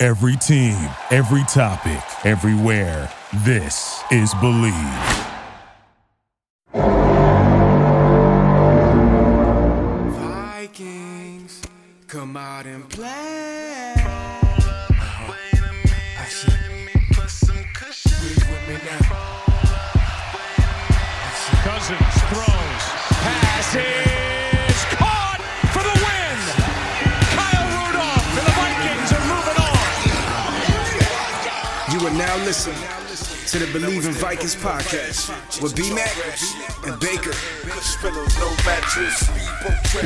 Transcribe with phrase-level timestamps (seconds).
[0.00, 0.76] Every team,
[1.10, 3.10] every topic, everywhere.
[3.44, 4.72] This is Bleav.
[10.12, 11.62] Vikings,
[12.06, 13.94] come out and play.
[21.64, 24.07] Cousins throws, passes,
[32.08, 32.78] are now listening
[33.48, 36.16] to the Bleav in Vikings podcast with B Mac
[36.86, 37.32] and Baker.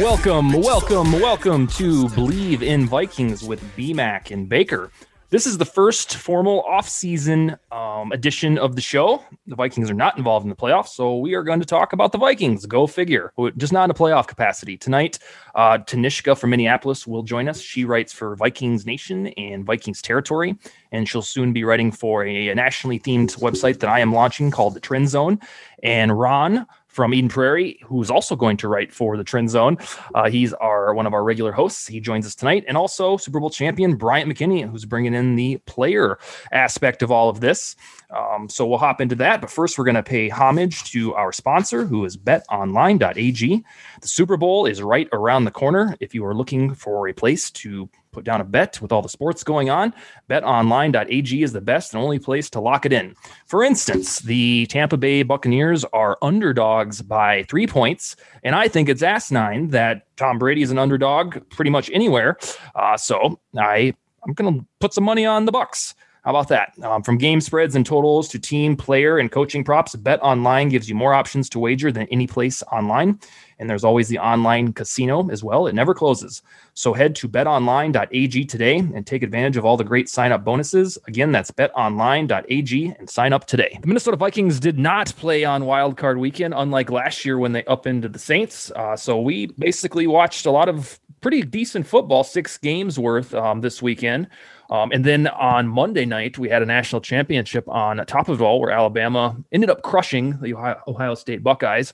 [0.01, 4.91] Welcome, welcome, welcome to Bleav in Vikings with BMAC and Baker.
[5.33, 9.25] This is the first formal off-season um, edition of the show.
[9.47, 12.13] The Vikings are not involved in the playoffs, so we are going to talk about
[12.13, 12.67] the Vikings.
[12.67, 13.33] Go figure.
[13.57, 15.19] Just not in a playoff capacity tonight.
[15.55, 17.63] Uh, Tanishka from Minneapolis will join us.
[17.63, 20.55] She writes for Vikings Nation and Vikings Territory,
[20.91, 24.51] and she'll soon be writing for a, a nationally themed website that I am launching
[24.51, 25.41] called the Trend Zone.
[25.83, 29.79] And Ron from Eden Prairie, who's also going to write for the Trend Zone.
[30.15, 31.87] Uh, he's our one of our regular hosts.
[31.87, 35.57] He joins us tonight, and also Super Bowl champion Bryant McKinnie, who's bringing in the
[35.67, 36.19] player
[36.53, 37.75] aspect of all of this.
[38.11, 41.33] Um, so we'll hop into that, but first we're going to pay homage to our
[41.33, 43.65] sponsor, who is BetOnline.ag.
[44.03, 45.97] The Super Bowl is right around the corner.
[45.99, 49.09] If you are looking for a place to put down a bet with all the
[49.09, 49.93] sports going on,
[50.29, 53.15] betonline.ag is the best and only place to lock it in.
[53.47, 59.03] For instance, the Tampa Bay Buccaneers are underdogs by three points, and I think it's
[59.03, 62.39] asinine that Tom Brady is an underdog pretty much anywhere.
[62.75, 63.95] Uh, so I
[64.25, 65.95] I'm going to put some money on the Bucks.
[66.25, 66.73] How about that?
[66.85, 70.89] Um, from game spreads and totals to team, player, and coaching props, Bet Online gives
[70.89, 73.19] you more options to wager than any place online.
[73.63, 75.69] And there's always the online casino as well.
[75.69, 76.43] It never closes.
[76.75, 80.99] So head to betonline.ag today and take advantage of all the great sign up bonuses.
[81.07, 83.79] Again, that's betonline.ag and sign up today.
[83.81, 87.63] The Minnesota Vikings did not play on Wild Card weekend, unlike last year when they
[87.67, 88.73] upended the Saints.
[88.73, 93.61] Uh, so we basically watched a lot of pretty decent football, six games worth um,
[93.61, 94.27] this weekend.
[94.71, 98.61] Um, and then on Monday night, we had a national championship on top of all,
[98.61, 101.93] where Alabama ended up crushing the Ohio, Ohio State Buckeyes.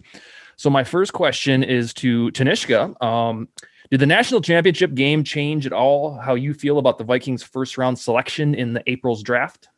[0.58, 3.00] So my first question is to Tanishka.
[3.00, 3.48] Um,
[3.92, 7.78] did the national championship game change at all how you feel about the Vikings' first
[7.78, 9.68] round selection in the April's draft?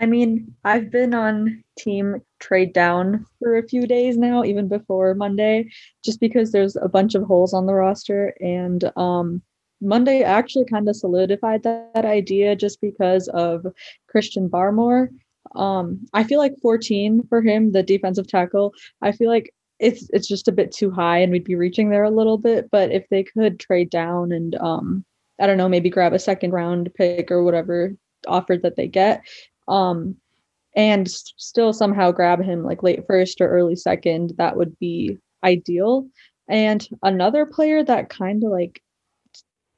[0.00, 5.14] I mean, I've been on team trade down for a few days now, even before
[5.14, 5.68] Monday,
[6.04, 8.34] just because there's a bunch of holes on the roster.
[8.40, 9.42] And um,
[9.80, 13.66] Monday actually kind of solidified that, that, idea just because of
[14.06, 15.08] Christian Barmore.
[15.56, 18.74] Um, I feel like 14 for him, the defensive tackle.
[19.02, 22.04] I feel like it's it's just a bit too high, and we'd be reaching there
[22.04, 22.70] a little bit.
[22.70, 25.04] But if they could trade down and um,
[25.40, 27.94] I don't know, maybe grab a second round pick or whatever
[28.28, 29.26] offer that they get,
[29.66, 30.16] um,
[30.76, 36.06] and still somehow grab him like late first or early second, that would be ideal.
[36.48, 38.80] And another player that kind of like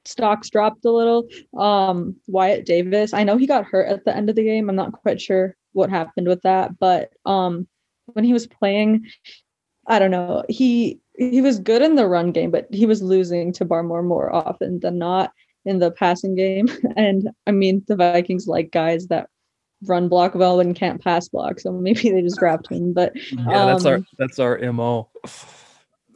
[0.05, 1.29] stocks dropped a little.
[1.59, 3.15] Um, Wyatt Davis.
[3.15, 4.69] I know he got hurt at the end of the game.
[4.69, 7.67] I'm not quite sure what happened with that, but um,
[8.07, 9.07] when he was playing,
[9.87, 10.45] I don't know.
[10.49, 14.35] He he was good in the run game, but he was losing to Barmore more
[14.35, 15.33] often than not
[15.65, 16.69] in the passing game.
[16.97, 19.29] And I mean, the Vikings like guys that
[19.87, 22.93] run block well and can't pass block, so maybe they just grabbed him.
[22.93, 25.09] But yeah, um, that's our that's our mo.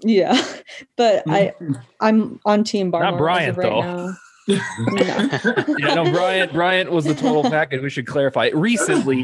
[0.02, 0.40] Yeah,
[0.96, 1.52] but I
[2.00, 3.10] I'm on team Barmore.
[3.10, 3.80] Not Bryant right though.
[3.80, 4.16] Now.
[4.96, 6.54] yeah, no, Bryant.
[6.54, 7.82] Bryant was the total package.
[7.82, 8.50] We should clarify.
[8.54, 9.22] Recently,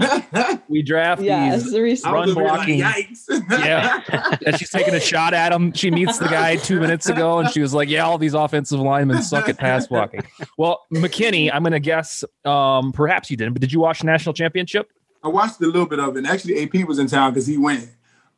[0.68, 2.80] we draft yeah, these run blocking.
[2.80, 4.02] yeah,
[4.44, 5.72] and she's taking a shot at him.
[5.72, 8.80] She meets the guy two minutes ago, and she was like, "Yeah, all these offensive
[8.80, 10.24] linemen suck at pass blocking."
[10.58, 12.22] Well, McKinnie, I'm going to guess.
[12.44, 14.90] Um, perhaps you didn't, but did you watch the national championship?
[15.22, 16.18] I watched a little bit of it.
[16.18, 17.88] And actually, AP was in town because he went.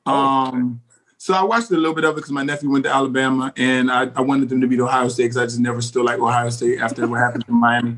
[0.06, 0.12] Oh.
[0.14, 0.82] Um,
[1.26, 3.90] so I watched a little bit of it because my nephew went to Alabama, and
[3.90, 6.48] I, I wanted them to beat Ohio State because I just never still like Ohio
[6.50, 7.96] State after what happened in Miami.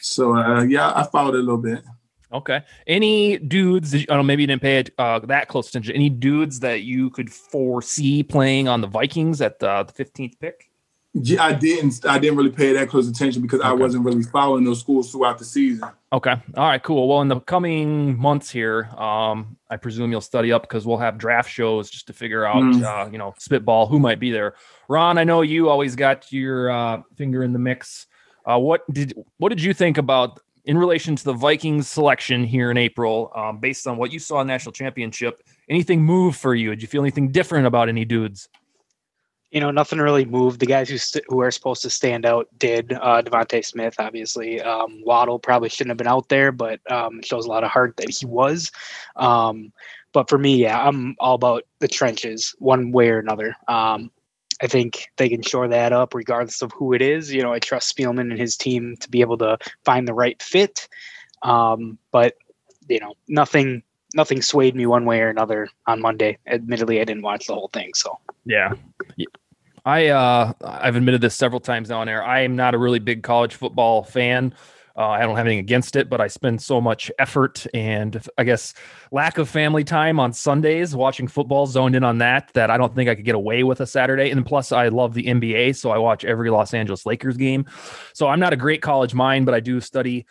[0.00, 1.84] So uh, yeah, I followed it a little bit.
[2.32, 2.64] Okay.
[2.88, 3.94] Any dudes?
[3.94, 4.22] I don't know.
[4.24, 5.94] Maybe you didn't pay it uh, that close attention.
[5.94, 10.68] Any dudes that you could foresee playing on the Vikings at the fifteenth pick?
[11.12, 12.04] Yeah, I didn't.
[12.04, 15.38] I didn't really pay that close attention because I wasn't really following those schools throughout
[15.38, 15.88] the season.
[16.12, 16.34] Okay.
[16.56, 16.82] All right.
[16.82, 17.06] Cool.
[17.06, 21.18] Well, in the coming months here, um, I presume you'll study up because we'll have
[21.18, 22.82] draft shows just to figure out, Mm.
[22.84, 24.54] uh, you know, spitball who might be there.
[24.88, 28.06] Ron, I know you always got your uh, finger in the mix.
[28.46, 32.70] Uh, what did what did you think about in relation to the Vikings selection here
[32.70, 35.42] in April, um, based on what you saw in national championship?
[35.68, 36.70] Anything move for you?
[36.70, 38.48] Did you feel anything different about any dudes?
[39.54, 40.58] You know, nothing really moved.
[40.58, 42.92] The guys who st- who are supposed to stand out did.
[42.92, 44.60] Uh, DeVonta Smith, obviously.
[44.60, 47.96] Um, Waddle probably shouldn't have been out there, but um, shows a lot of heart
[47.98, 48.72] that he was.
[49.14, 49.72] Um,
[50.12, 53.54] but for me, yeah, I'm all about the trenches, one way or another.
[53.68, 54.10] Um,
[54.60, 57.32] I think they can shore that up regardless of who it is.
[57.32, 60.40] You know, I trust Spielman and his team to be able to find the right
[60.42, 60.88] fit.
[61.42, 62.34] Um, but
[62.88, 63.82] you know, nothing
[64.14, 66.38] nothing swayed me one way or another on Monday.
[66.46, 68.18] Admittedly, I didn't watch the whole thing, so.
[68.44, 68.72] Yeah.
[69.84, 72.24] I uh I've admitted this several times now on air.
[72.24, 74.54] I am not a really big college football fan.
[74.96, 78.44] Uh, I don't have anything against it, but I spend so much effort and I
[78.44, 78.74] guess
[79.10, 82.94] lack of family time on Sundays watching football, zoned in on that, that I don't
[82.94, 84.30] think I could get away with a Saturday.
[84.30, 87.66] And plus, I love the NBA, so I watch every Los Angeles Lakers game.
[88.12, 90.26] So I'm not a great college mind, but I do study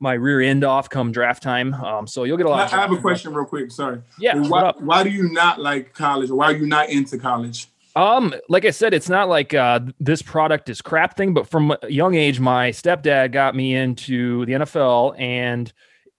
[0.00, 1.72] my rear end off come draft time.
[1.74, 2.60] Um, so you'll get a lot.
[2.60, 3.70] I of have a question, real quick.
[3.70, 4.02] Sorry.
[4.18, 4.40] Yeah.
[4.40, 7.68] Why, why do you not like college, or why are you not into college?
[7.96, 11.74] Um, like I said, it's not like uh, this product is crap thing, but from
[11.82, 15.72] a young age, my stepdad got me into the NFL, and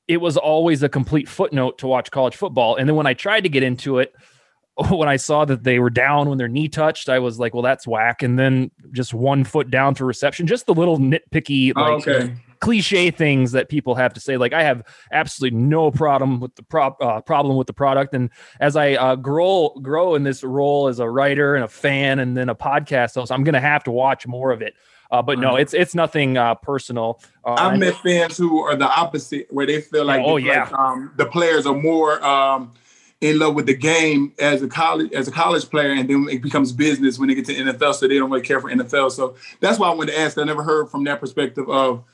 [0.07, 2.75] it was always a complete footnote to watch college football.
[2.75, 4.13] And then when I tried to get into it,
[4.89, 7.63] when I saw that they were down when their knee touched, I was like, "Well,
[7.63, 11.93] that's whack." And then just one foot down for reception, just the little nitpicky, Oh,
[11.95, 12.35] okay.
[12.61, 14.37] Cliche things that people have to say.
[14.37, 18.13] Like I have absolutely no problem with the prop uh, problem with the product.
[18.13, 18.29] And
[18.61, 22.37] as I uh, grow grow in this role as a writer and a fan, and
[22.37, 24.75] then a podcast host, I'm going to have to watch more of it.
[25.11, 27.19] Uh, but no, it's it's nothing uh, personal.
[27.43, 30.69] Uh, I've met fans who are the opposite, where they feel like, oh, like, yeah.
[30.71, 32.71] um, the players are more um,
[33.19, 36.41] in love with the game as a college as a college player, and then it
[36.41, 39.11] becomes business when they get to NFL, so they don't really care for NFL.
[39.11, 40.37] So that's why I wanted to ask.
[40.37, 42.05] I never heard from that perspective of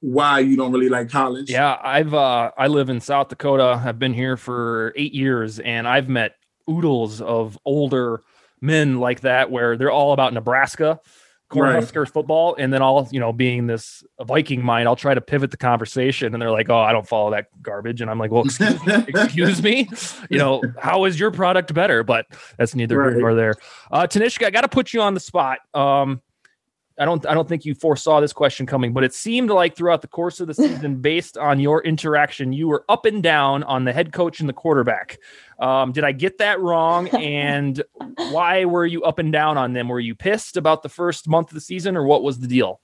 [0.00, 1.50] why you don't really like college.
[1.50, 3.82] Yeah, I've uh I live in South Dakota.
[3.84, 6.36] I've been here for 8 years and I've met
[6.70, 8.20] oodles of older
[8.60, 11.00] men like that where they're all about Nebraska
[11.50, 11.82] Right.
[12.12, 15.56] Football and then all, you know, being this Viking mind, I'll try to pivot the
[15.56, 18.78] conversation and they're like, "Oh, I don't follow that garbage." And I'm like, "Well, excuse,
[19.08, 19.88] excuse me.
[20.28, 22.26] You know, how is your product better?" But
[22.58, 23.18] that's neither here Right.
[23.20, 23.54] nor there.
[23.90, 25.60] Uh Tanishka, I got to put you on the spot.
[25.72, 26.20] Um
[26.98, 30.02] I don't I don't think you foresaw this question coming, but it seemed like throughout
[30.02, 33.84] the course of the season, based on your interaction, you were up and down on
[33.84, 35.18] the head coach and the quarterback.
[35.60, 37.08] Um, did I get that wrong?
[37.28, 37.82] And
[38.30, 39.88] why were you up and down on them?
[39.88, 42.80] Were you pissed about the first month of the season, or what was the deal?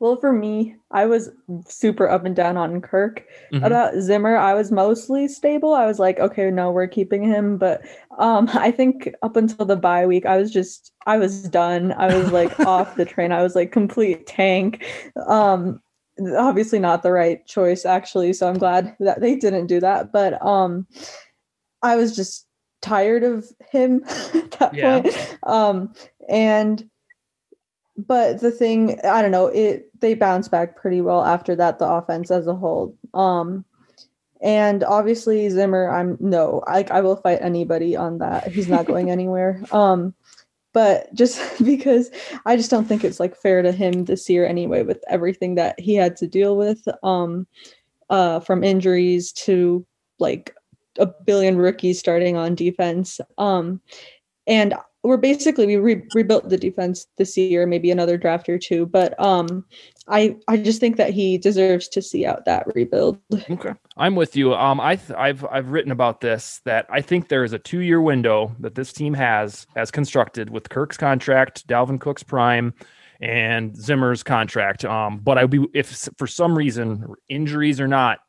[0.00, 1.30] Well, for me, I was
[1.66, 3.24] super up and down on Kirk.
[3.52, 3.66] Mhm.
[3.66, 5.74] About Zimmer, I was mostly stable.
[5.74, 7.58] I was like, okay, no, we're keeping him.
[7.58, 7.82] But
[8.18, 11.92] um, I think up until the bye week, I was just, I was done.
[11.92, 13.32] I was like off the train.
[13.32, 14.84] I was like complete tank.
[15.26, 15.80] Um,
[16.36, 18.32] obviously not the right choice, actually.
[18.34, 20.12] So I'm glad that they didn't do that.
[20.12, 20.86] But um,
[21.82, 22.46] I was just
[22.82, 24.04] tired of him
[24.34, 25.00] at that Yeah.
[25.02, 25.36] point.
[25.42, 25.92] Um,
[26.28, 26.88] and
[28.06, 31.86] but the thing i don't know it they bounced back pretty well after that the
[31.86, 32.96] offense as a whole.
[33.12, 33.64] Um
[34.40, 38.48] and obviously zimmer i'm no like i will fight anybody on that.
[38.52, 39.62] He's not going anywhere.
[39.72, 40.14] Um
[40.72, 42.10] but just because
[42.46, 45.78] i just don't think it's like fair to him this year anyway with everything that
[45.80, 47.46] he had to deal with um
[48.10, 49.84] uh from injuries to
[50.20, 50.54] like
[50.98, 53.20] a billion rookies starting on defense.
[53.38, 53.80] Um
[54.46, 58.84] and we're basically we re- rebuilt the defense this year maybe another draft or two
[58.86, 59.64] but um
[60.08, 63.18] i i just think that he deserves to see out that rebuild
[63.50, 64.54] Okay, I'm with you.
[64.54, 67.80] Um, I th- I've I've written about this that I think there is a two
[67.80, 72.74] year window that this team has as constructed with Kirk's contract, Dalvin Cook's prime,
[73.20, 74.84] and Zimmer's contract.
[74.84, 78.20] Um, but I would be if for some reason injuries or not,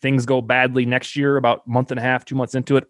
[0.00, 2.84] things go badly next year, about month and a half, two months into it.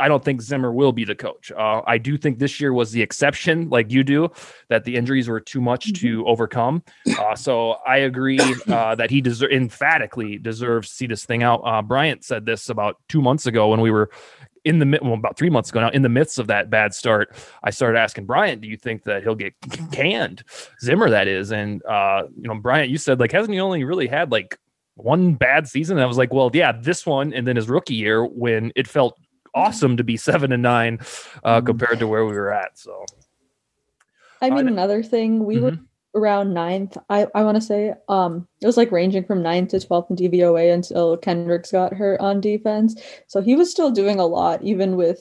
[0.00, 1.52] I don't think Zimmer will be the coach.
[1.52, 4.30] Uh, I do think this year was the exception, like you do,
[4.68, 6.82] that the injuries were too much to overcome.
[7.18, 11.60] Uh, so I agree uh, that he deserves emphatically deserves to see this thing out.
[11.64, 14.10] Uh, Bryant said this about two months ago when we were
[14.64, 16.92] in the mid, well, about three months ago now, in the midst of that bad
[16.92, 17.34] start.
[17.62, 19.54] I started asking Bryant, "Do you think that he'll get
[19.92, 20.42] canned?"
[20.82, 24.08] Zimmer, that is, and uh, you know, Bryant, you said like hasn't he only really
[24.08, 24.58] had like
[24.96, 25.98] one bad season?
[25.98, 28.88] And I was like, well, yeah, this one, and then his rookie year when it
[28.88, 29.18] felt
[29.56, 31.00] awesome to be seven and nine
[31.42, 32.78] uh, compared to where we were at.
[32.78, 33.04] So.
[34.40, 35.78] I mean, Uh, another thing, we were
[36.14, 36.96] around ninth.
[37.10, 40.16] I, I want to say um it was like ranging from ninth to 12th in
[40.16, 43.00] DVOA until Kendricks got hurt on defense.
[43.26, 45.20] So he was still doing a lot, even with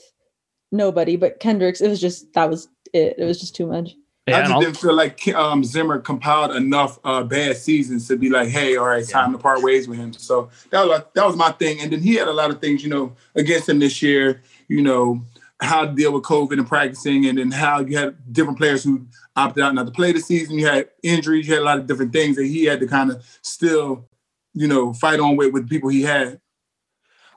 [0.72, 1.18] nobody.
[1.18, 3.15] But Kendricks, it was just that was it.
[3.18, 3.92] It was just too much.
[4.27, 8.17] Yeah, I just I'll- didn't feel like um, Zimmer compiled enough uh, bad seasons to
[8.17, 10.13] be like, hey, all right, time to part ways with him.
[10.13, 11.79] So that was like, that was my thing.
[11.82, 14.41] And then he had a lot of things, you know, against him this year.
[14.67, 15.22] You know
[15.62, 19.05] how to deal with COVID and practicing, and then how you had different players who
[19.36, 20.58] opted out not to play the season.
[20.58, 21.48] You had injuries.
[21.48, 24.08] You had a lot of different things that he had to kind of still,
[24.53, 26.41] you know, fight on with with people he had.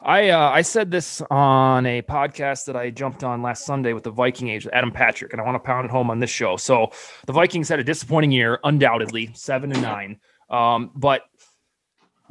[0.02, 4.04] I uh, I said this on a podcast that I jumped on last Sunday with
[4.04, 6.56] the Viking age, Adam Patrick, and I want to pound it home on this show.
[6.56, 6.92] So
[7.26, 10.20] the Vikings had a disappointing year, undoubtedly, seven and nine.
[10.50, 11.22] Um, but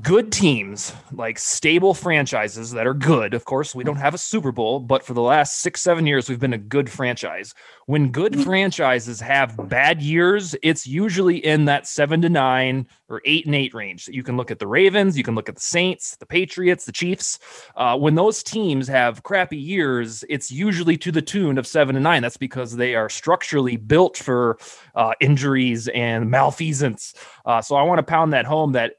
[0.02, 3.34] good teams, like stable franchises that are good.
[3.34, 6.30] Of course, we don't have a Super Bowl, but for the last six, seven years,
[6.30, 7.56] we've been a good franchise.
[7.88, 13.48] When good franchises have bad years, it's usually in that seven to nine or eight
[13.48, 14.08] and eight range.
[14.08, 16.92] You can look at the Ravens, you can look at the Saints, the Patriots, the
[16.92, 17.40] Chiefs.
[17.76, 22.02] Uh, when those teams have crappy years, it's usually to the tune of seven to
[22.02, 22.22] nine.
[22.22, 24.60] That's because they are structurally built for
[24.94, 27.16] uh, injuries and malfeasance.
[27.46, 28.94] Uh, so I want to pound that home that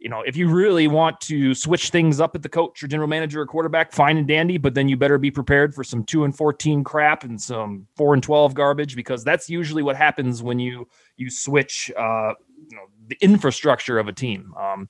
[0.00, 3.08] you know, if you really want to switch things up at the coach or general
[3.08, 6.24] manager or quarterback, fine and dandy, but then you better be prepared for some two
[6.24, 10.58] and 14 crap and some four and 12 garbage because that's usually what happens when
[10.58, 12.32] you, you switch, uh,
[12.68, 14.54] you know, the infrastructure of a team.
[14.58, 14.88] Um,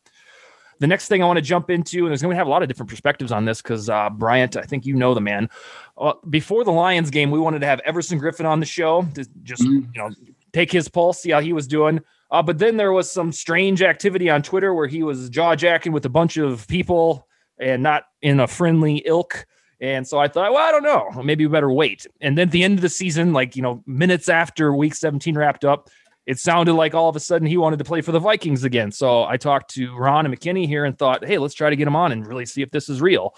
[0.78, 2.62] the next thing I want to jump into, and there's going to have a lot
[2.62, 5.50] of different perspectives on this because uh, Bryant, I think you know the man.
[5.98, 9.28] Uh, before the Lions game, we wanted to have Everson Griffen on the show to
[9.42, 10.10] just you know
[10.52, 12.00] take his pulse, see how he was doing.
[12.30, 15.92] Uh, but then there was some strange activity on Twitter where he was jaw jacking
[15.92, 17.26] with a bunch of people
[17.58, 19.46] and not in a friendly ilk.
[19.80, 21.22] And so I thought, well, I don't know.
[21.22, 22.06] Maybe we better wait.
[22.20, 25.36] And then at the end of the season, like, you know, minutes after week 17
[25.36, 25.88] wrapped up,
[26.26, 28.92] it sounded like all of a sudden he wanted to play for the Vikings again.
[28.92, 31.88] So I talked to Ron and McKinney here and thought, hey, let's try to get
[31.88, 33.34] him on and really see if this is real.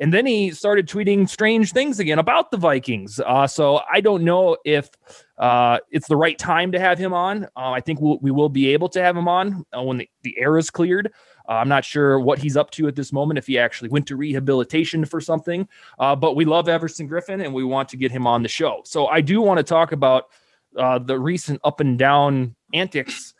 [0.00, 3.20] And then he started tweeting strange things again about the Vikings.
[3.20, 4.90] Uh, so I don't know if
[5.38, 7.44] uh, it's the right time to have him on.
[7.56, 10.08] Uh, I think we'll, we will be able to have him on uh, when the,
[10.22, 11.12] the air is cleared.
[11.48, 14.06] Uh, I'm not sure what he's up to at this moment, if he actually went
[14.06, 15.68] to rehabilitation for something.
[15.98, 18.82] Uh, but we love Everson Griffen and we want to get him on the show.
[18.84, 20.30] So I do want to talk about
[20.74, 23.34] the recent up and down antics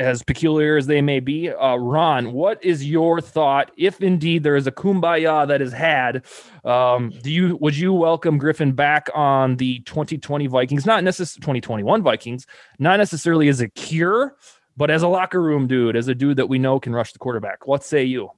[0.00, 1.50] as peculiar as they may be.
[1.50, 6.24] Uh, Ron, what is your thought if indeed there is a kumbaya that is had?
[6.64, 10.86] Um, do you would you welcome Griffen back on the 2020 Vikings?
[10.86, 12.46] Not necessarily 2021 Vikings,
[12.78, 14.36] not necessarily as a cure,
[14.76, 17.18] but as a locker room dude, as a dude that we know can rush the
[17.18, 17.66] quarterback.
[17.66, 18.30] What say you?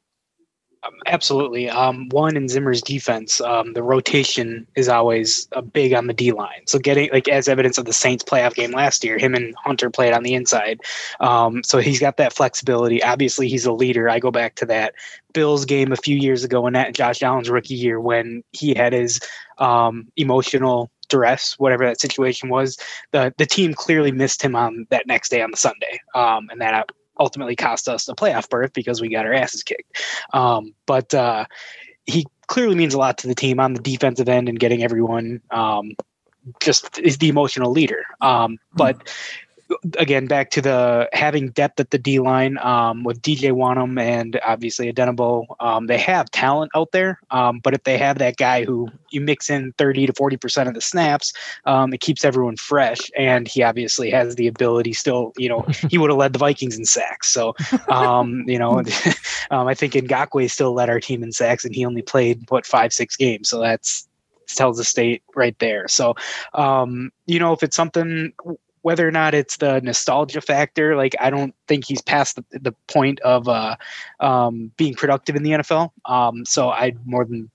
[0.85, 1.71] Um, absolutely.
[1.71, 6.67] Um, one in Zimmer's defense, um, the rotation is always big on the D line.
[6.67, 9.91] So getting like as evidence of the Saints playoff game last year, him and Hunter
[9.91, 10.81] played on the inside.
[11.21, 13.03] Um, so he's got that flexibility.
[13.03, 14.09] Obviously, he's a leader.
[14.09, 14.95] I go back to that
[15.33, 18.93] Bills game a few years ago in that Josh Allen's rookie year when he had
[18.93, 19.21] his
[19.59, 22.77] um, emotional duress, whatever that situation was.
[23.13, 26.61] The the team clearly missed him on that next day on the Sunday, um, and
[26.61, 26.91] that
[27.23, 30.03] ultimately cost us a playoff berth because we got our asses kicked.
[30.33, 31.45] Um, but uh,
[32.05, 35.41] he clearly means a lot to the team on the defensive end and getting everyone
[35.51, 35.93] um,
[36.61, 38.05] just is the emotional leader.
[38.21, 39.09] Um, but
[39.99, 44.39] again, back to the having depth at the D line um, with DJ Wonnum and
[44.45, 47.21] obviously Odenigbo, um, they have talent out there.
[47.31, 50.75] Um, but if they have that guy who you mix in 30 to 40% of
[50.75, 51.33] the snaps,
[51.67, 53.11] um, it keeps everyone fresh.
[53.17, 55.61] And he obviously has the ability still, you know,
[55.91, 57.33] he would have led the Vikings in sacks.
[57.33, 57.55] So,
[57.89, 58.83] um, you know,
[59.51, 62.67] um, I think Ngakoue still led our team in sacks and he only played, what,
[62.67, 63.49] five, six games.
[63.49, 64.09] So that's,
[64.55, 65.89] tells the state right there.
[65.89, 66.15] So,
[66.55, 68.33] um, you know, if it's something
[68.83, 72.73] whether or not it's the nostalgia factor, like I don't think he's past the, the
[72.89, 73.77] point of uh,
[74.21, 75.91] um, being productive in the NFL.
[76.05, 77.51] Um, so I'd more than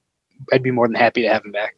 [0.52, 1.76] I'd be more than happy to have him back.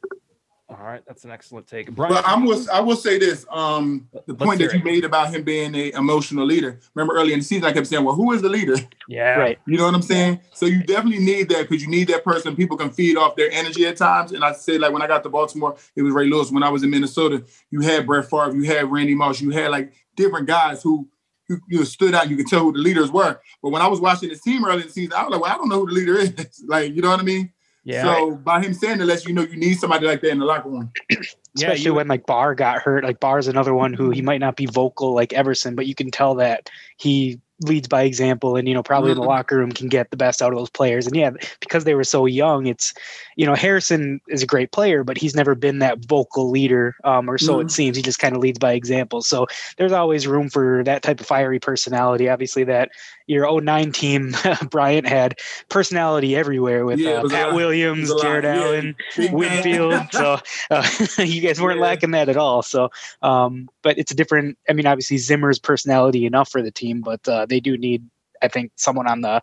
[0.69, 2.13] All right, that's an excellent take, Brian.
[2.13, 4.85] But I'm will, I will say this: um, the point that you it.
[4.85, 6.79] made about him being a emotional leader.
[6.93, 8.75] Remember early in the season, I kept saying, "Well, who is the leader?"
[9.07, 9.59] yeah, Right.
[9.65, 10.41] You know what I'm saying?
[10.53, 12.55] So you definitely need that because you need that person.
[12.55, 14.31] People can feed off their energy at times.
[14.31, 16.51] And I say, like when I got to Baltimore, it was Ray Lewis.
[16.51, 19.71] When I was in Minnesota, you had Brett Favre, you had Randy Moss, you had
[19.71, 21.07] like different guys who
[21.47, 22.29] who you stood out.
[22.29, 23.39] You could tell who the leaders were.
[23.63, 25.51] But when I was watching this team early in the season, I was like, well,
[25.51, 26.63] I don't know who the leader is.
[26.67, 27.51] like, you know what I mean?
[27.89, 30.37] Yeah, So by him saying that, lets you know you need somebody like that in
[30.37, 30.91] the locker room.
[31.09, 31.17] yeah.
[31.57, 33.03] Especially You, when like Barr got hurt.
[33.03, 36.11] Like Barr's another one who he might not be vocal like Everson, but you can
[36.11, 39.27] tell that he leads by example and you know probably in the Mhm.
[39.27, 42.05] locker room can get the best out of those players and yeah because they were
[42.05, 42.93] so young it's
[43.35, 47.29] you know harrison is a great player but he's never been that vocal leader um,
[47.29, 47.71] or so it Mhm.
[47.71, 51.19] seems he just kind of leads by example so there's always room for that type
[51.19, 52.91] of fiery personality obviously that
[53.29, 54.33] your 09 team
[54.71, 55.37] bryant had
[55.69, 57.55] personality everywhere with Yeah, uh, pat lot.
[57.55, 58.21] Williams was a lot.
[58.23, 58.55] jared Yeah.
[58.61, 58.95] allen
[59.31, 60.37] winfield so
[60.71, 60.87] uh,
[61.19, 61.83] you guys weren't Yeah.
[61.85, 62.89] lacking that at all so
[63.21, 67.25] um, but it's a different i mean obviously zimmer's personality enough for the team but
[67.27, 68.03] uh, they do need
[68.41, 69.41] i think someone on the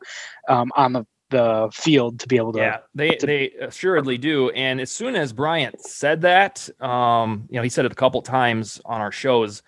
[0.49, 4.51] um, on the the field to be able to Yeah, they to- they assuredly do.
[4.51, 8.23] And as soon as Bryant said that, um, you know, he said it a couple
[8.23, 9.61] times on our shows.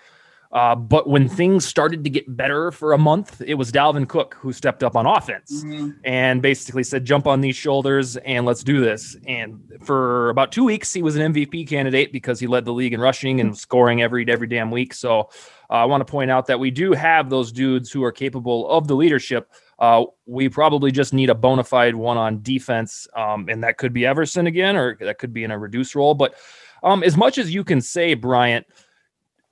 [0.51, 4.35] Uh, but when things started to get better for a month, it was Dalvin Cook
[4.41, 5.97] who stepped up on offense Mhm.
[6.05, 10.65] and basically said, "Jump on these shoulders and let's do this." And for about two
[10.65, 14.01] weeks, he was an MVP candidate because he led the league in rushing and scoring
[14.01, 14.95] every every damn week.
[14.95, 15.29] So
[15.71, 18.71] uh, I want to point out that we do have those dudes who are capable
[18.71, 19.51] of the leadership.
[19.79, 23.93] Uh, we probably just need a bona fide one on defense, um, and that could
[23.93, 26.15] be Everson again, or that could be in a reduced role.
[26.15, 26.35] But
[26.83, 28.67] um, as much as you can say, Bryant,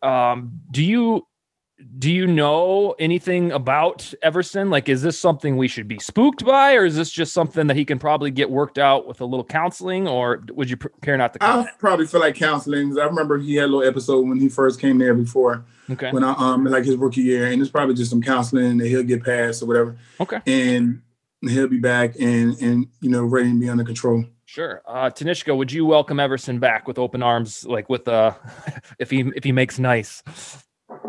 [0.07, 1.27] um, do you
[1.99, 4.71] do you know anything about Everson?
[4.71, 7.77] Like, is this something we should be spooked by, or is this just something that
[7.77, 11.35] he can probably get worked out with a little counseling, or would you care not
[11.35, 11.69] to comment?
[11.69, 12.99] I probably feel like counseling.
[12.99, 16.11] I remember he had a little episode when he first came there before, Okay.
[16.13, 19.03] when I um like his rookie year, and it's probably just some counseling that he'll
[19.03, 20.41] get past or whatever, Okay.
[20.47, 21.03] and
[21.43, 24.25] he'll be back and and you know ready to be under control.
[24.47, 24.81] Sure.
[24.87, 28.33] Uh, Tanishka, would you welcome Everson back with open arms, like with uh,
[28.99, 30.23] if he if he makes nice?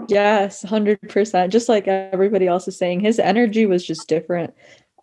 [0.08, 1.50] Yes, 100%.
[1.50, 4.54] Just like everybody else is saying, his energy was just different.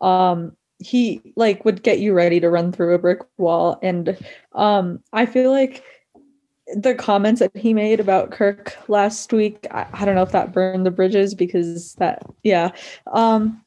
[0.00, 4.18] Um he like would get you ready to run through a brick wall and
[4.52, 5.84] um I feel like
[6.74, 10.52] the comments that he made about Kirk last week, I, I don't know if that
[10.52, 12.72] burned the bridges because that yeah.
[13.12, 13.63] Um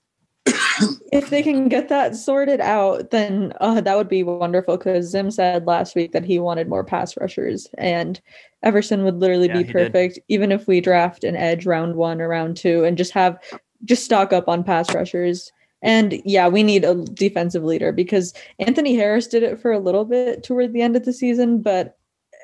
[1.12, 4.78] if they can get that sorted out, then uh, that would be wonderful.
[4.78, 8.20] Because Zim said last week that he wanted more pass rushers, and
[8.64, 9.74] Everson would literally Yeah, be he did.
[9.74, 13.40] perfect, even if we draft an edge round one or round two, and just have
[13.86, 15.52] just stock up on pass rushers.
[15.82, 20.06] And yeah, we need a defensive leader because Anthony Harris did it for a little
[20.06, 21.98] bit toward the end of the season, but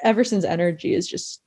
[0.04, 1.42] Everson's energy is just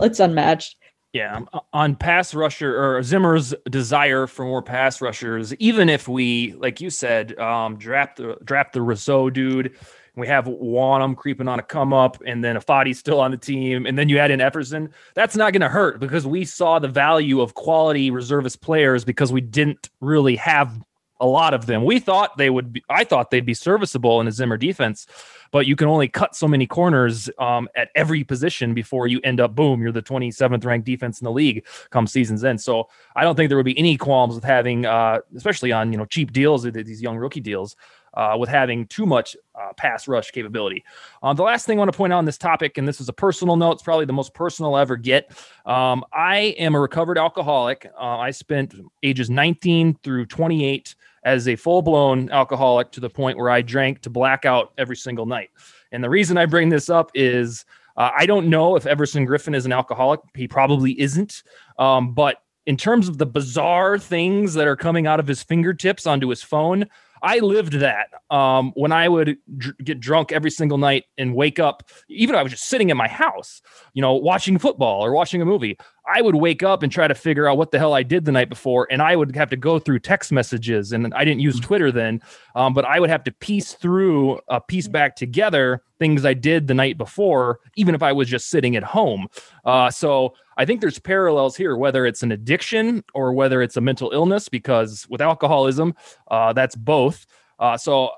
[0.00, 0.76] it's unmatched.
[1.14, 6.52] Yeah, um, on pass rusher or Zimmer's desire for more pass rushers, even if we,
[6.58, 9.74] like you said, um, draft the draft the Rousseau dude,
[10.16, 13.86] we have Wonnum creeping on a come up, and then Ifeadi's still on the team,
[13.86, 16.88] and then you add in Everson, that's not going to hurt because we saw the
[16.88, 20.78] value of quality reservist players because we didn't really have
[21.20, 21.84] a lot of them.
[21.84, 25.06] We thought they would be, I thought they'd be serviceable in a Zimmer defense,
[25.50, 29.40] but you can only cut so many corners um, at every position before you end
[29.40, 32.60] up, boom, you're the 27th ranked defense in the league come season's end.
[32.60, 35.98] So I don't think there would be any qualms with having, uh, especially on, you
[35.98, 37.76] know, cheap deals, uh, these young rookie deals,
[38.14, 40.84] uh, with having too much uh, pass rush capability.
[41.22, 43.08] Um, the last thing I want to point out on this topic, and this is
[43.08, 45.30] a personal note, it's probably the most personal I ever get.
[45.66, 47.90] Um, I am a recovered alcoholic.
[47.98, 50.94] Uh, I spent ages 19 through 28
[51.28, 55.26] as a full blown alcoholic to the point where I drank to blackout every single
[55.26, 55.50] night.
[55.92, 57.66] And the reason I bring this up is
[57.98, 60.20] uh, I don't know if Everson Griffen is an alcoholic.
[60.34, 61.42] He probably isn't.
[61.78, 66.06] Um, but in terms of the bizarre things that are coming out of his fingertips
[66.06, 66.86] onto his phone,
[67.22, 71.58] I lived that um, when I would dr- get drunk every single night and wake
[71.58, 73.60] up, even I was just sitting in my house,
[73.92, 75.78] you know, watching football or watching a movie.
[76.08, 78.32] I would wake up and try to figure out what the hell I did the
[78.32, 80.92] night before, and I would have to go through text messages.
[80.92, 82.22] And I didn't use Twitter then,
[82.54, 86.66] um, but I would have to piece through, uh, piece back together things I did
[86.66, 89.26] the night before, even if I was just sitting at home.
[89.64, 93.80] Uh, so I think there's parallels here, whether it's an addiction or whether it's a
[93.80, 95.94] mental illness, because with alcoholism,
[96.30, 97.26] uh, that's both.
[97.58, 98.10] Uh, so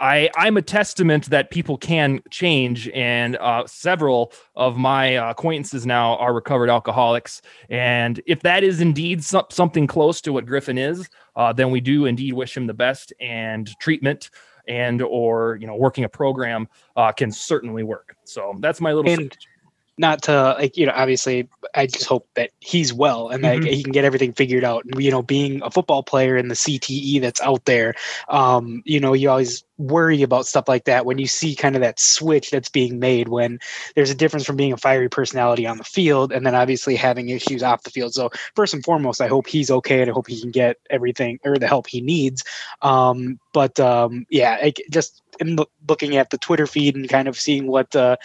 [0.00, 5.84] I, I'm a testament that people can change, and uh, several of my uh, acquaintances
[5.84, 7.42] now are recovered alcoholics.
[7.68, 11.80] And if that is indeed some, something close to what Griffen is, uh, then we
[11.80, 13.12] do indeed wish him the best.
[13.20, 14.30] And treatment
[14.68, 18.16] and or you know working a program uh, can certainly work.
[18.24, 19.10] So that's my little.
[19.10, 19.36] And
[20.00, 23.66] not to like you know obviously i just hope that he's well and that Mhm.
[23.70, 26.54] he can get everything figured out and you know being a football player in the
[26.54, 27.94] cte that's out there
[28.28, 31.80] um you know you always worry about stuff like that when you see kind of
[31.80, 33.58] that switch that's being made when
[33.94, 37.30] there's a difference from being a fiery personality on the field and then obviously having
[37.30, 38.12] issues off the field.
[38.12, 41.38] So first and foremost i hope he's okay and i hope he can get everything
[41.44, 42.44] or the help he needs.
[42.82, 47.26] Um but um yeah I, just in loo- looking at the twitter feed and kind
[47.26, 48.16] of seeing what uh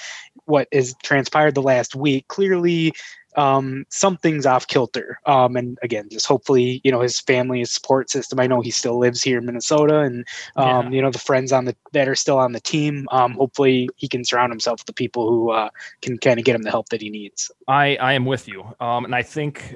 [0.44, 2.94] what has transpired the last week clearly
[3.36, 5.20] um, something's off kilter.
[5.26, 8.40] Um, and again, just hopefully, you know, his family, his support system.
[8.40, 10.90] I know he still lives here in Minnesota, and um, yeah.
[10.92, 13.08] you know, the friends on the that are still on the team.
[13.12, 15.70] Um, hopefully, he can surround himself with the people who uh,
[16.02, 17.52] can kind of get him the help that he needs.
[17.68, 19.76] I I am with you, um, and I think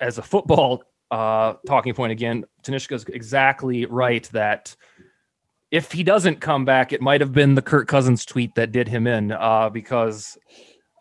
[0.00, 4.74] as a football uh, talking point again, Tanishka's exactly right that
[5.70, 8.88] if he doesn't come back, it might have been the Kirk Cousins tweet that did
[8.88, 10.38] him in uh, because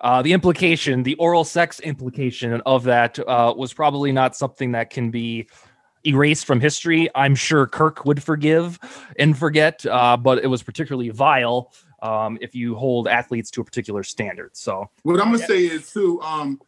[0.04, 4.90] uh, the implication, the oral sex implication of that uh, was probably not something that
[4.90, 5.48] can be
[6.06, 7.10] erased from history.
[7.16, 8.78] I'm sure Kirk would forgive
[9.18, 13.64] and forget, uh, but it was particularly vile um, if you hold athletes to a
[13.64, 14.58] particular standard.
[14.58, 16.60] So, what I'm gonna say is too, um,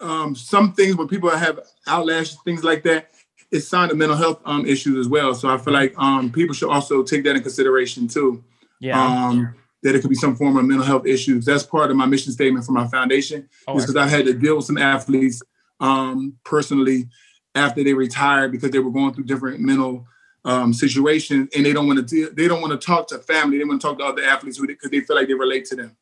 [0.00, 3.10] um, some things when people have outlash things like that,
[3.50, 5.34] it's sign of mental health um, issues as well.
[5.34, 8.44] So I feel like um, people should also take that in consideration too.
[8.78, 9.02] Yeah.
[9.02, 11.44] Um, that it could be some form of mental health issues.
[11.44, 13.48] That's part of my mission statement for my foundation.
[13.66, 15.42] Oh, is because I've had to deal with some athletes
[15.80, 17.08] um, personally
[17.54, 20.06] after they retired because they were going through different mental
[20.44, 23.58] um, situations, and they don't want to they don't want to talk to family.
[23.58, 25.96] They want to talk to other athletes because they feel like they relate to them.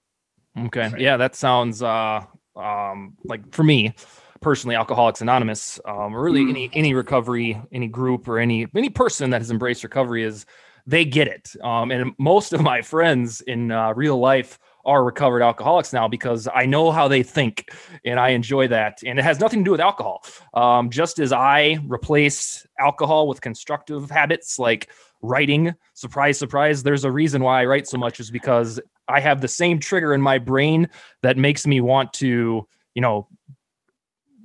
[0.66, 2.24] Okay, yeah, that sounds uh,
[2.56, 3.94] um, like for me
[4.40, 6.50] personally alcoholics anonymous um, or really mm.
[6.50, 10.46] any any recovery any group or any any person that has embraced recovery is
[10.88, 15.42] they get it um, and most of my friends in uh, real life are recovered
[15.42, 17.70] alcoholics now because I know how they think
[18.06, 19.02] and I enjoy that.
[19.04, 20.24] And it has nothing to do with alcohol.
[20.54, 27.12] Um, just as I replace alcohol with constructive habits like writing, surprise, surprise, there's a
[27.12, 30.38] reason why I write so much is because I have the same trigger in my
[30.38, 30.88] brain
[31.22, 33.28] that makes me want to, you know,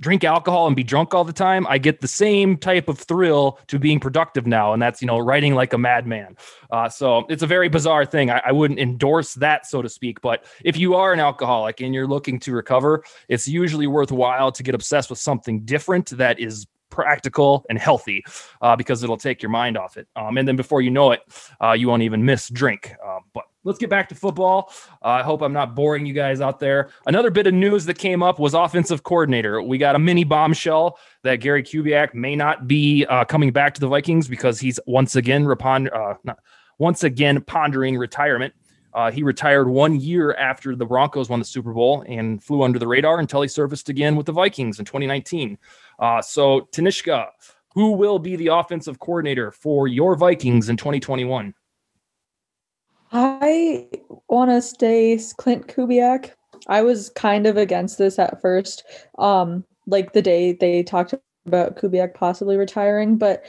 [0.03, 3.57] drink alcohol and be drunk all the time, I get the same type of thrill
[3.67, 4.73] to being productive now.
[4.73, 6.37] And that's, you know, writing like a madman.
[6.69, 8.29] Uh, so it's a very bizarre thing.
[8.29, 10.21] I, I, wouldn't endorse that, so to speak.
[10.21, 14.61] But if you are an alcoholic and you're looking to recover, it's usually worthwhile to
[14.61, 18.23] get obsessed with something different that is practical and healthy
[18.61, 20.07] uh, because it'll take your mind off it.
[20.15, 21.21] Um, and then before you know it,
[21.61, 22.93] uh, you won't even miss drink.
[23.03, 24.71] Uh, but let's get back to football.
[25.01, 26.89] Uh, I hope I'm not boring you guys out there.
[27.05, 29.61] Another bit of news that came up was offensive coordinator.
[29.61, 33.81] We got a mini bombshell that Gary Kubiak may not be uh, coming back to
[33.81, 36.39] the Vikings because he's once again repond- uh, not,
[36.77, 38.53] once again pondering retirement.
[38.93, 42.77] Uh, he retired one year after the Broncos won the Super Bowl and flew under
[42.77, 45.57] the radar until he surfaced again with the Vikings in 2019.
[45.97, 47.29] Uh, so, Tanishka,
[47.73, 51.55] who will be the offensive coordinator for your Vikings in 2021?
[53.13, 53.87] I
[54.27, 56.31] want to stay Clint Kubiak.
[56.67, 58.83] I was kind of against this at first,
[59.19, 61.13] um, like the day they talked
[61.45, 63.43] about Kubiak possibly retiring, but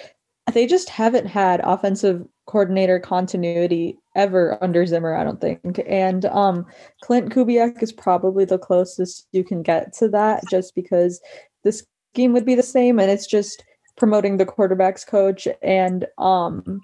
[0.52, 5.80] they just haven't had offensive coordinator continuity ever under Zimmer, I don't think.
[5.86, 6.66] And um,
[7.02, 11.22] Clint Kubiak is probably the closest you can get to that just because
[11.62, 13.64] the scheme would be the same and it's just
[13.96, 16.80] promoting the quarterbacks coach and um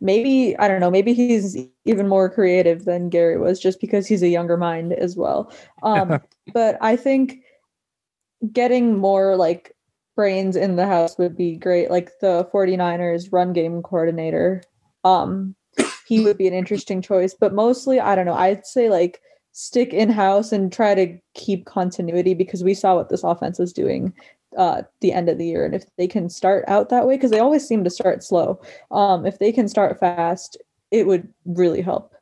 [0.00, 4.22] maybe I don't know, maybe he's even more creative than Gary was just because he's
[4.22, 5.52] a younger mind as well.
[5.82, 6.20] Um,
[6.54, 7.42] but I think
[8.52, 9.74] getting more like
[10.16, 11.90] brains in the house would be great.
[11.90, 14.62] Like the 49ers run game coordinator.
[15.04, 15.54] Um,
[16.06, 18.34] he would be an interesting choice, but mostly I don't know.
[18.34, 19.20] I'd say like
[19.52, 23.72] stick in house and try to keep continuity because we saw what this offense was
[23.72, 24.12] doing
[24.56, 25.64] uh, the end of the year.
[25.64, 28.60] And if they can start out that way, because they always seem to start slow,
[28.90, 30.56] um, if they can start fast,
[30.90, 32.14] it would really help.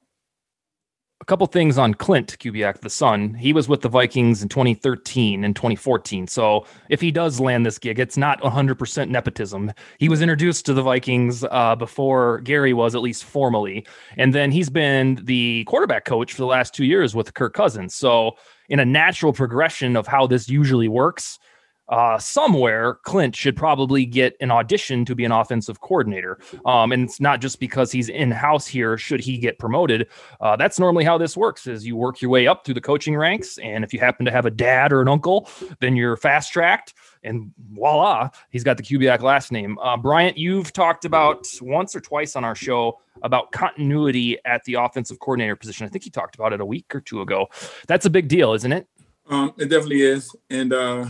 [1.23, 3.33] A couple things on Clint Kubiak, the son.
[3.33, 6.27] He was with the Vikings in 2013 and 2014.
[6.27, 9.73] So if he does land this gig, it's not 100% nepotism.
[9.99, 13.87] He was introduced to the Vikings uh, before Gary was, at least formally.
[14.19, 17.95] And then he's been the quarterback coach for the last two years with Kirk Cousins.
[17.95, 18.33] So,
[18.69, 21.39] in a natural progression of how this usually works,
[21.89, 26.39] uh, somewhere Clint should probably get an audition to be an offensive coordinator.
[26.65, 28.99] Um, and it's not just because he's in house here.
[28.99, 30.09] Should he get promoted,
[30.41, 33.17] uh, that's normally how this works: is you work your way up through the coaching
[33.17, 35.49] ranks, and if you happen to have a dad or an uncle,
[35.81, 36.95] then you're fast tracked.
[37.23, 39.79] And voila, he's got the Kubiak last name.
[39.79, 44.75] Uh, Bryant, you've talked about once or twice on our show about continuity at the
[44.75, 45.87] offensive coordinator position.
[45.87, 47.49] I think you talked about it a week or two ago.
[47.89, 48.87] That's a big deal, isn't it?
[49.29, 51.07] Um, it definitely is, and uh,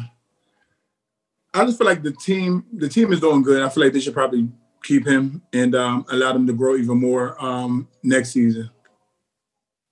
[1.57, 3.63] I just feel like the team the team is doing good.
[3.63, 4.49] I feel like they should probably
[4.83, 8.71] keep him and um, allow them to grow even more um, next season.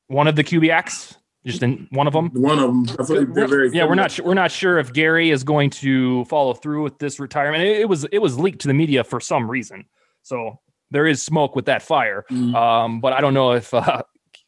[0.09, 2.31] One of the QBX, just in one of them.
[2.35, 2.87] One of them.
[2.98, 3.70] I feel like they're very.
[3.72, 4.27] Yeah, we're not sure.
[4.27, 7.64] We're not sure if Gary is going to follow through with this retirement.
[7.64, 9.87] It, it was it was leaked to the media for some reason,
[10.22, 12.24] so there is smoke with that fire.
[12.31, 12.55] Mm-hmm.
[12.55, 14.03] Um, but I don't know if uh,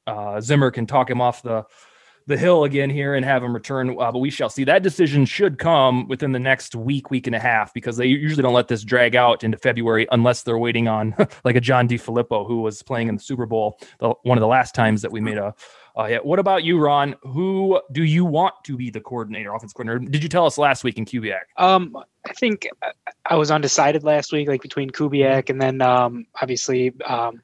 [0.06, 1.64] uh, Zimmer can talk him off the
[2.26, 3.90] the hill again here and have him return.
[3.90, 4.64] Uh, but we shall see.
[4.64, 8.42] That decision should come within the next week, week and a half, because they usually
[8.42, 12.46] don't let this drag out into February unless they're waiting on like a John DeFilippo
[12.46, 15.20] who was playing in the Super Bowl, the, one of the last times that we
[15.20, 15.54] made a.
[15.98, 16.18] Uh, yeah.
[16.18, 17.14] What about you, Ron?
[17.22, 20.10] Who do you want to be the coordinator, offense coordinator?
[20.10, 21.44] Did you tell us last week in Kubiak?
[21.56, 22.68] Um, I think
[23.24, 27.40] I was undecided last week, like between Kubiak and then um, obviously um,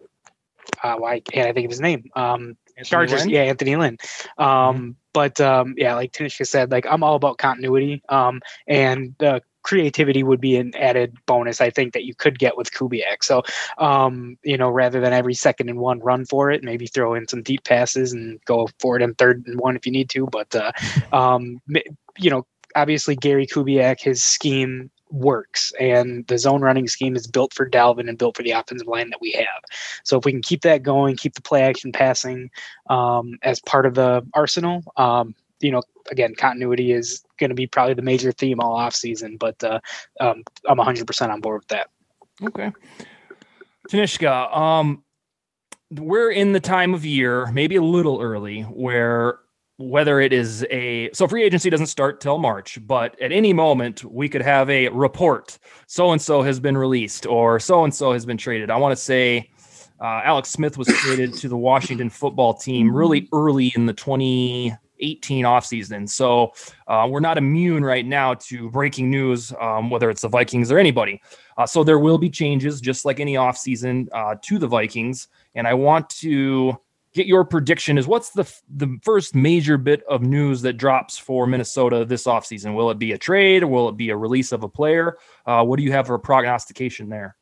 [0.83, 2.11] uh, why can't I think of his name?
[2.15, 3.31] Um, Chargers, Lynn?
[3.31, 3.99] yeah, Anthony Lynn.
[4.39, 4.91] Um, mm-hmm.
[5.13, 10.23] But um, yeah, like Tanishka said, like I'm all about continuity, um, and the creativity
[10.23, 11.61] would be an added bonus.
[11.61, 13.23] I think that you could get with Kubiak.
[13.23, 13.43] So,
[13.79, 17.29] um, you know, rather than every second and one run for it, maybe throw in
[17.29, 20.27] some deep passes and go for it in third and one if you need to.
[20.27, 20.73] But uh,
[21.13, 21.61] um,
[22.19, 27.53] you know, obviously Gary Kubiak, his scheme works and the zone running scheme is built
[27.53, 29.63] for Dalvin and built for the offensive line that we have.
[30.05, 32.51] So if we can keep that going, keep the play action passing
[32.89, 37.67] um, as part of the arsenal, um, you know, again, continuity is going to be
[37.67, 39.81] probably the major theme all off season, but uh,
[40.21, 41.91] um, I'm 100% on board with that.
[42.43, 42.73] Okay.
[43.89, 45.05] Tanishka, um,
[45.91, 49.39] we're in the time of year, maybe a little early, where
[49.89, 54.05] whether it is a so free agency doesn't start till March, but at any moment
[54.05, 58.13] we could have a report so and so has been released or so and so
[58.13, 58.71] has been traded.
[58.71, 59.51] I want to say
[60.01, 65.45] uh, Alex Smith was traded to the Washington football team really early in the 2018
[65.45, 66.09] offseason.
[66.09, 66.53] So
[66.89, 70.79] uh, we're not immune right now to breaking news, um, whether it's the Vikings or
[70.79, 71.23] anybody.
[71.57, 75.29] Uh, so there will be changes, just like any offseason, uh, to the Vikings.
[75.55, 76.77] And I want to
[77.13, 81.47] get your prediction is what's the the first major bit of news that drops for
[81.47, 82.75] Minnesota this offseason?
[82.75, 85.17] Will it be a trade will it be a release of a player?
[85.47, 87.37] Uh, what do you have for a prognostication there?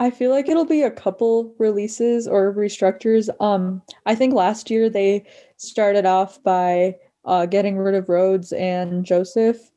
[0.00, 3.28] I feel like it'll be a couple releases or restructures.
[3.40, 5.26] Um, I think last year they
[5.56, 9.70] started off by uh, getting rid of Rhodes and Joseph.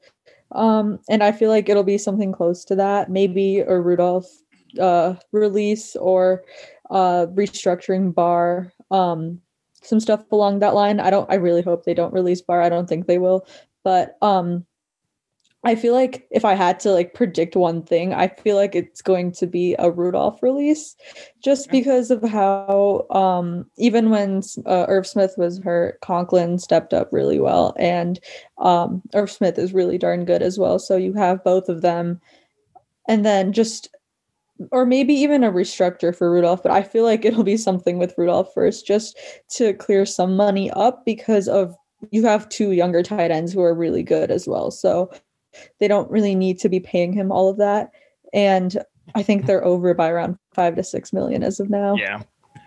[0.51, 4.30] Um, and I feel like it'll be something close to that, maybe a Rudolph
[4.80, 6.43] uh, release or
[6.91, 9.41] uh, restructuring Barr um,
[9.82, 10.99] some stuff along that line.
[10.99, 11.30] I don't.
[11.32, 12.62] I really hope they don't release Barr.
[12.62, 13.47] I don't think they will.
[13.84, 14.65] But um,
[15.63, 19.01] I feel like if I had to like predict one thing, I feel like it's
[19.01, 20.95] going to be a Rudolph release,
[21.43, 27.10] just because of how um, even when uh, Irv Smith was hurt, Conklin stepped up
[27.12, 28.19] really well, and
[28.58, 30.80] um, Irv Smith is really darn good as well.
[30.80, 32.19] So you have both of them,
[33.08, 33.95] and then just
[34.71, 38.13] or maybe even a restructure for Rudolph, but I feel like it'll be something with
[38.17, 39.17] Rudolph first just
[39.52, 41.76] to clear some money up because of
[42.12, 44.71] you have two younger tight ends who are really good as well.
[44.71, 45.12] So
[45.80, 47.91] they don't really need to be paying him all of that.
[48.34, 48.84] And
[49.15, 51.95] I think they're over by around five to six million as of now.
[51.95, 52.24] Yeah.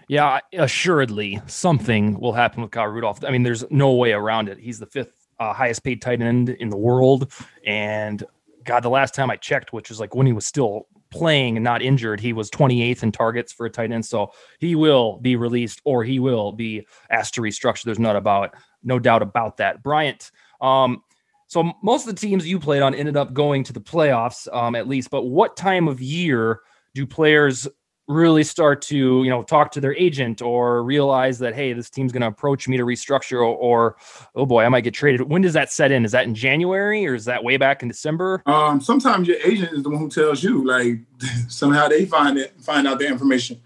[0.06, 3.24] Yeah, assuredly something will happen with Kyle Rudolph.
[3.24, 4.58] I mean, there's no way around it.
[4.58, 7.32] He's the fifth uh, highest paid tight end in the world.
[7.66, 8.22] And
[8.64, 11.64] God, the last time I checked, which was like when he was still playing and
[11.64, 14.04] not injured, he was 28th in targets for a tight end.
[14.04, 17.84] So he will be released or he will be asked to restructure.
[17.84, 19.82] There's not about no doubt about that.
[19.82, 21.02] Bryant, um,
[21.46, 24.74] so most of the teams you played on ended up going to the playoffs, um,
[24.74, 25.10] at least.
[25.10, 26.60] But what time of year
[26.94, 27.68] do players
[28.06, 32.12] really start to you know talk to their agent or realize that hey this team's
[32.12, 33.96] going to approach me to restructure or, or,
[34.34, 35.22] oh boy i might get traded.
[35.22, 36.04] When does that set in?
[36.04, 38.42] Is that in january or is that way back in december?
[38.46, 40.98] Um sometimes your agent is the one who tells you like
[41.48, 43.60] somehow they find it find out the information.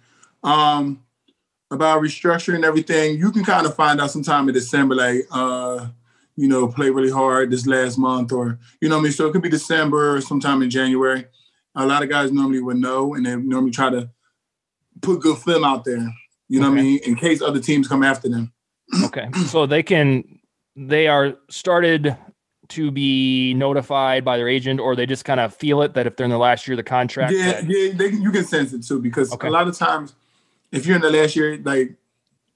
[0.44, 1.02] Um
[1.70, 5.86] about restructuring everything you can kind of find out sometime in december like uh
[6.34, 9.12] you know play really hard this last month or you know i mean?
[9.12, 11.26] So it could be december or sometime in january.
[11.74, 14.10] A lot of guys normally would know and they normally try to
[15.00, 16.14] put good film out there.
[16.48, 16.74] You know okay.
[16.74, 17.00] what I mean?
[17.04, 18.52] In case other teams come after them.
[19.04, 19.28] okay.
[19.46, 20.38] So they can
[20.76, 22.16] they are started
[22.68, 26.16] to be notified by their agent or they just kind of feel it that if
[26.16, 27.64] they're in the last year of the contract yeah that...
[27.64, 29.48] yeah they, you can sense it too because okay.
[29.48, 30.14] a lot of times
[30.70, 31.94] if you're in the last year like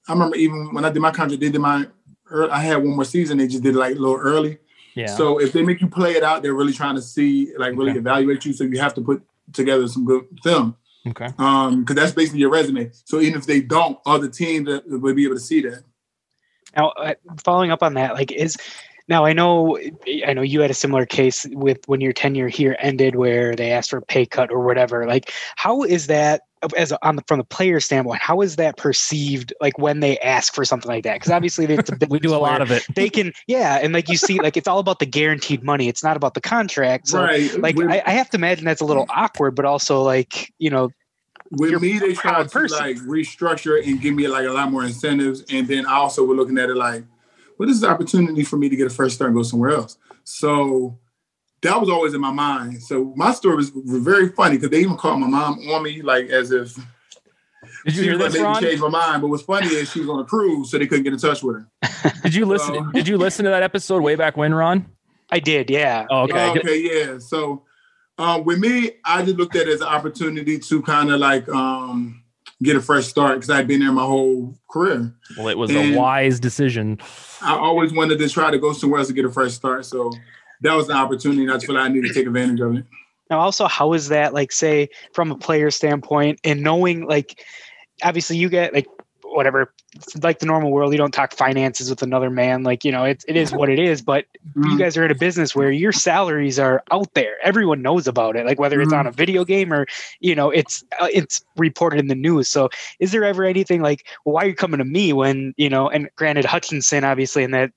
[0.07, 1.87] i remember even when i did my contract they did my
[2.51, 4.59] i had one more season they just did it like a little early
[4.95, 7.75] yeah so if they make you play it out they're really trying to see like
[7.75, 7.99] really okay.
[7.99, 10.75] evaluate you so you have to put together some good film
[11.07, 11.29] Okay.
[11.37, 12.89] Um, because that's basically your resume.
[13.05, 15.83] So even if they don't, other teams would be able to see that.
[16.75, 17.13] Now, uh,
[17.43, 18.57] following up on that, like is
[19.07, 19.77] now I know
[20.25, 23.71] I know you had a similar case with when your tenure here ended, where they
[23.71, 25.05] asked for a pay cut or whatever.
[25.05, 26.41] Like, how is that?
[26.77, 29.53] As on the, from the player standpoint, how is that perceived?
[29.59, 32.37] Like when they ask for something like that, because obviously it's a we do a
[32.37, 32.85] lot of it.
[32.95, 35.89] They can, yeah, and like you see, like it's all about the guaranteed money.
[35.89, 37.09] It's not about the contract.
[37.09, 37.53] So, right.
[37.59, 40.89] Like I, I have to imagine that's a little awkward, but also like you know
[41.51, 42.79] with me, they try to person.
[42.79, 45.43] like restructure and give me like a lot more incentives.
[45.49, 47.03] And then also we're looking at it like,
[47.57, 49.71] well, this is an opportunity for me to get a first start and go somewhere
[49.71, 49.97] else.
[50.23, 50.97] So
[51.61, 52.81] that was always in my mind.
[52.83, 56.27] So my story was very funny because they even called my mom on me like
[56.29, 56.83] as if Did
[57.85, 58.61] you she hear was this, Ron?
[58.61, 59.21] change my mind.
[59.21, 61.41] But what's funny is she was on a cruise, so they couldn't get in touch
[61.43, 62.11] with her.
[62.23, 62.75] Did you listen?
[62.75, 64.85] So- did you listen to that episode way back when, Ron?
[65.31, 66.05] I did, yeah.
[66.11, 66.47] Oh, okay.
[66.49, 67.17] Oh, okay, yeah.
[67.17, 67.63] So
[68.17, 71.47] um, with me, I just looked at it as an opportunity to kind of like
[71.49, 72.23] um,
[72.61, 75.13] get a fresh start because I'd been there my whole career.
[75.37, 76.99] Well, it was And- a wise decision.
[77.43, 79.85] I always wanted to try to go somewhere else to get a fresh start.
[79.85, 80.11] So
[80.61, 81.45] that was an opportunity.
[81.45, 82.85] feel like I need to take advantage of it.
[83.29, 87.43] Now, also, how is that, like, say, from a player standpoint, and knowing, like,
[88.03, 88.87] obviously you get, like,
[89.23, 89.73] whatever,
[90.21, 92.63] like the normal world, you don't talk finances with another man.
[92.63, 94.01] Like, you know, it's, it is what it is.
[94.01, 94.25] But
[94.55, 97.35] you guys are in a business where your salaries are out there.
[97.43, 99.85] Everyone knows about it, like, whether it's on a video game or,
[100.19, 102.49] you know, it's, uh, it's reported in the news.
[102.49, 105.69] So is there ever anything like, well, why are you coming to me when, you
[105.69, 107.71] know, and granted, Hutchinson, obviously, in that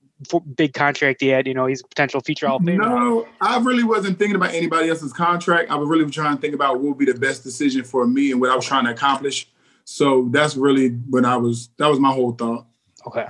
[0.55, 2.77] big contract he had, you know, he's a potential future all Famer.
[2.77, 5.69] No, I really wasn't thinking about anybody else's contract.
[5.69, 8.31] I was really trying to think about what would be the best decision for me
[8.31, 9.47] and what I was trying to accomplish.
[9.89, 11.69] So that's really when I was.
[11.77, 12.65] That was my whole thought.
[13.07, 13.25] Okay.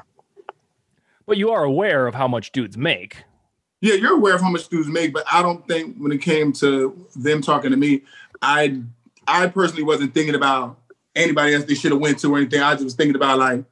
[1.27, 3.17] But you are aware of how much dudes make.
[3.79, 6.51] Yeah, you're aware of how much dudes make, but I don't think when it came
[6.53, 8.01] to them talking to me,
[8.41, 8.81] I
[9.27, 10.79] I personally wasn't thinking about
[11.15, 12.59] anybody else they should have went to or anything.
[12.59, 13.63] I just was thinking about like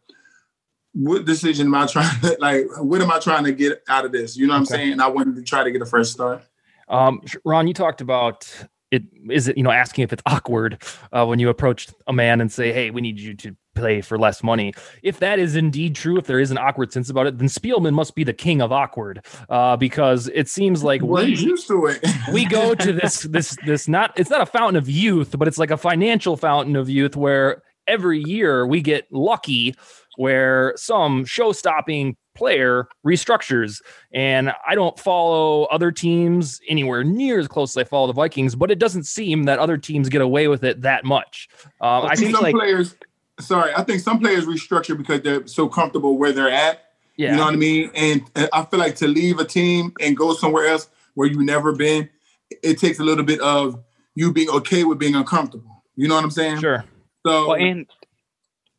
[0.94, 4.12] what decision am I trying to like what am I trying to get out of
[4.12, 4.38] this?
[4.38, 4.92] You know what I'm saying?
[4.92, 6.44] And I wanted to try to get a fresh start.
[6.88, 8.48] Um, Ron, you talked about
[8.92, 9.04] it.
[9.30, 12.52] Is it you know asking if it's awkward uh, when you approach a man and
[12.52, 16.18] say, "Hey, we need you to play for less money." If that is indeed true,
[16.18, 18.72] if there is an awkward sense about it, then Spielman must be the king of
[18.72, 22.06] awkward uh, because it seems like he's we used to it.
[22.34, 25.58] we go to this this this not it's not a fountain of youth, but it's
[25.58, 29.76] like a financial fountain of youth where every year we get lucky
[30.18, 33.82] where some show-stopping player restructures
[34.14, 38.56] and I don't follow other teams anywhere near as close as I follow the Vikings,
[38.56, 41.48] but it doesn't seem that other teams get away with it that much.
[41.82, 42.96] Um, I I think think some like- players.
[43.40, 46.92] Sorry, I think some players restructure because they're so comfortable where they're at.
[47.18, 47.92] yeah, You know what I mean?
[47.94, 51.42] And, and I feel like to leave a team and go somewhere else where you've
[51.42, 52.10] never been,
[52.64, 53.84] it takes a little bit of
[54.16, 55.84] you being okay with being uncomfortable.
[55.98, 56.62] You know what I'm saying?
[56.62, 56.86] sure.
[57.26, 57.86] So Well, and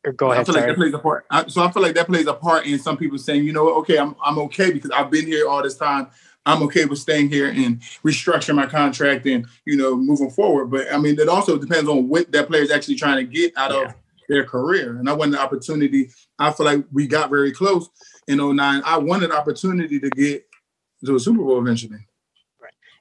[0.07, 0.45] or go I ahead.
[0.45, 1.25] feel like that plays a part.
[1.29, 3.63] I, so I feel like that plays a part in some people saying, you know
[3.65, 6.07] what, okay, I'm I'm okay because I've been here all this time.
[6.45, 10.67] I'm okay with staying here and restructuring my contract and you know moving forward.
[10.67, 13.51] But I mean, it also depends on what that player is actually trying to get
[13.57, 13.81] out Yeah.
[13.89, 13.93] of
[14.29, 14.97] their career.
[14.97, 16.09] And I wanted the opportunity.
[16.39, 17.89] I feel like we got very close
[18.27, 18.81] in 09.
[18.85, 20.45] I wanted the opportunity to get
[21.05, 22.06] to a Super Bowl eventually.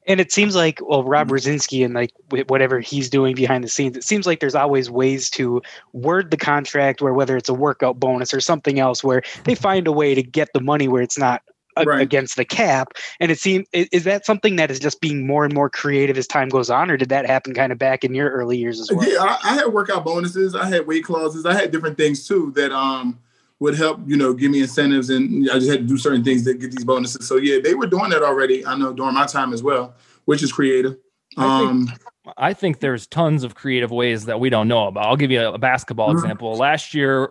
[0.06, 1.34] And it seems like, well, Rob Mm-hmm.
[1.34, 2.12] Brzezinski and like
[2.48, 6.36] whatever he's doing behind the scenes, it seems like there's always ways to word the
[6.36, 10.14] contract where whether it's a workout bonus or something else where they find a way
[10.14, 11.42] to get the money where it's not
[11.84, 12.00] Right.
[12.00, 12.94] against the cap.
[13.20, 16.16] And it seems, is, is that something that is just being more and more creative
[16.16, 18.80] as time goes on, or did that happen kind of back in your early years
[18.80, 19.06] as well?
[19.06, 20.54] Yeah, I, I had workout bonuses.
[20.54, 21.44] I had weight clauses.
[21.44, 23.18] I had different things too that um
[23.60, 26.44] would help, you know, give me incentives, and I just had to do certain things
[26.44, 27.26] to get these bonuses.
[27.26, 28.66] So yeah, they were doing that already.
[28.66, 29.94] I know during my time as well,
[30.26, 30.96] which is creative.
[31.38, 31.92] I think- Um,
[32.36, 35.06] I think there's tons of creative ways that we don't know about.
[35.06, 36.14] I'll give you a, basketball Mhm.
[36.14, 36.56] example.
[36.56, 37.30] Last year,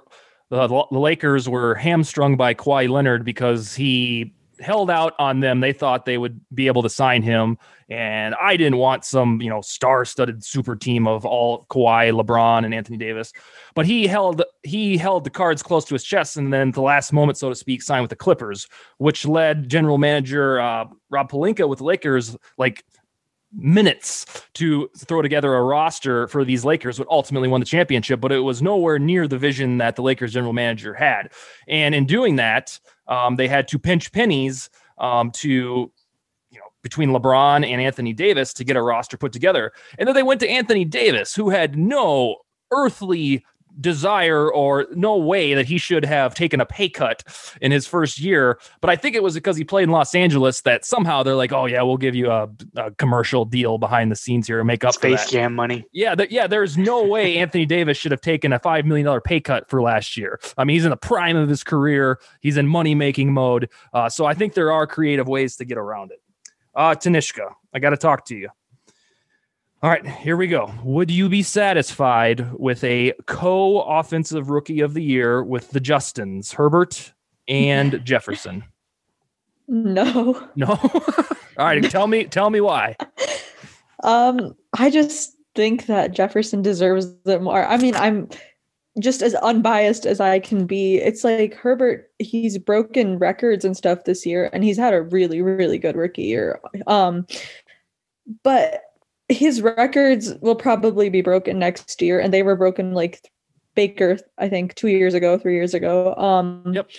[0.49, 5.59] the, the Lakers were hamstrung by Kawhi Leonard because he held out on them.
[5.59, 7.57] They thought they would be able to sign him,
[7.89, 12.73] and I didn't want some you know star-studded super team of all Kawhi, LeBron, and
[12.73, 13.33] Anthony Davis.
[13.73, 16.81] But he held he held the cards close to his chest, and then at the
[16.81, 21.31] last moment, so to speak, signed with the Clippers, which led general manager uh, Rob
[21.31, 22.83] Pelinka with the Lakers like
[23.57, 28.31] minutes to throw together a roster for these Lakers would ultimately won the championship, but
[28.31, 31.31] it was nowhere near the vision that the Lakers general manager had.
[31.67, 35.91] And in doing that, um, they had to pinch pennies um, to,
[36.49, 39.71] you know, between LeBron and Anthony Davis to get a roster put together.
[39.97, 42.37] And then they went to Anthony Davis, who had no
[42.71, 43.45] earthly
[43.79, 47.23] desire or no way that he should have taken a pay cut
[47.61, 48.59] in his first year.
[48.81, 51.51] But I think it was because he played in Los Angeles that somehow they're like,
[51.51, 54.83] oh yeah, we'll give you a, a commercial deal behind the scenes here and make
[54.83, 55.31] up for Space that.
[55.31, 55.85] Jam money.
[55.91, 56.47] Yeah, th- yeah.
[56.47, 59.81] There's no way Anthony Davis should have taken a five million dollar pay cut for
[59.81, 60.39] last year.
[60.57, 62.19] I mean, he's in the prime of his career.
[62.41, 63.69] He's in money making mode.
[63.93, 66.21] Uh, so I think there are creative ways to get around it.
[66.75, 68.49] Uh, Tanishka, I got to talk to you.
[69.83, 70.73] All right, here we go.
[70.83, 77.13] Would you be satisfied with a co-offensive rookie of the year with the Justins, Herbert
[77.47, 78.63] and Jefferson?
[79.67, 80.47] No.
[80.55, 80.67] No.
[81.57, 82.95] All right, tell me, tell me why.
[84.03, 87.65] Um, I just think that Jefferson deserves it more.
[87.65, 88.29] I mean, I'm
[88.99, 94.03] just as unbiased as I can be, it's like Herbert, he's broken records and stuff
[94.03, 96.61] this year, and he's had a really, really good rookie year.
[96.85, 97.25] Um,
[98.43, 98.83] but
[99.29, 103.21] his records will probably be broken next year, and they were broken like
[103.75, 106.15] Baker, I think, two years ago, three years ago.
[106.15, 106.89] Um, Yep.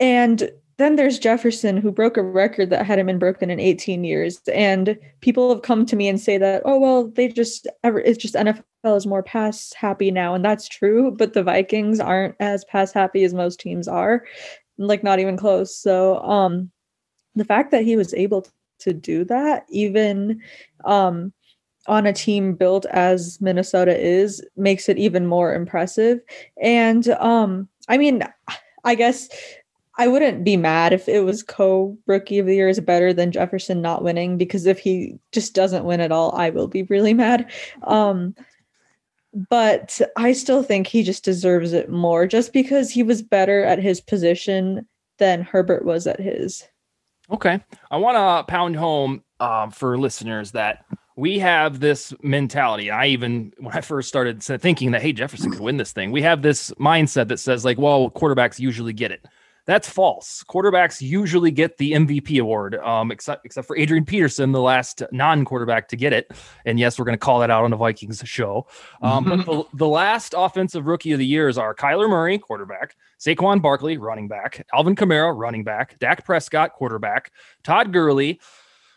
[0.00, 4.40] And then there's Jefferson, who broke a record that hadn't been broken in 18 years.
[4.52, 8.18] And people have come to me and say that, oh, well, they just ever, it's
[8.18, 8.64] just NFL
[8.96, 10.34] is more pass happy now.
[10.34, 11.12] And that's true.
[11.12, 14.24] But the Vikings aren't as pass happy as most teams are,
[14.76, 15.76] like not even close.
[15.76, 16.70] So, um,
[17.36, 18.46] the fact that he was able
[18.80, 20.40] to do that, even,
[20.84, 21.32] um,
[21.86, 26.20] on a team built as Minnesota is, makes it even more impressive.
[26.62, 28.22] And, um, I mean,
[28.84, 29.28] I guess
[29.96, 33.32] I wouldn't be mad if it was co rookie of the year is better than
[33.32, 37.14] Jefferson not winning because if he just doesn't win at all, I will be really
[37.14, 37.50] mad.
[37.84, 38.34] Um,
[39.48, 43.78] but I still think he just deserves it more just because he was better at
[43.78, 44.86] his position
[45.18, 46.64] than Herbert was at his.
[47.34, 47.60] Okay.
[47.90, 50.84] I want to pound home um, for listeners that
[51.16, 52.92] we have this mentality.
[52.92, 56.22] I even, when I first started thinking that, hey, Jefferson could win this thing, we
[56.22, 59.26] have this mindset that says, like, well, quarterbacks usually get it.
[59.66, 60.44] That's false.
[60.48, 65.88] Quarterbacks usually get the MVP award, um, except except for Adrian Peterson, the last non-quarterback
[65.88, 66.30] to get it.
[66.66, 68.66] And yes, we're going to call that out on the Vikings show.
[69.00, 73.62] Um, but the, the last offensive rookie of the years are Kyler Murray, quarterback, Saquon
[73.62, 78.40] Barkley, running back, Alvin Kamara, running back, Dak Prescott, quarterback, Todd Gurley,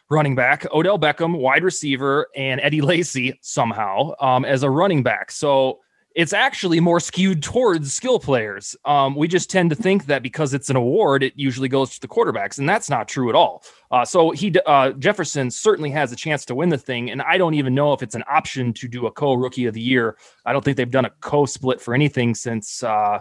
[0.09, 5.31] running back, Odell Beckham, wide receiver, and Eddie Lacy somehow um, as a running back.
[5.31, 5.79] So
[6.17, 8.75] it's actually more skewed towards skill players.
[8.85, 12.01] Um, we just tend to think that because it's an award, it usually goes to
[12.01, 13.63] the quarterbacks, and that's not true at all.
[13.91, 17.37] Uh, so he uh, Jefferson certainly has a chance to win the thing, and I
[17.37, 20.17] don't even know if it's an option to do a co rookie of the year.
[20.43, 22.81] I don't think they've done a co split for anything since.
[22.81, 23.19] Uh,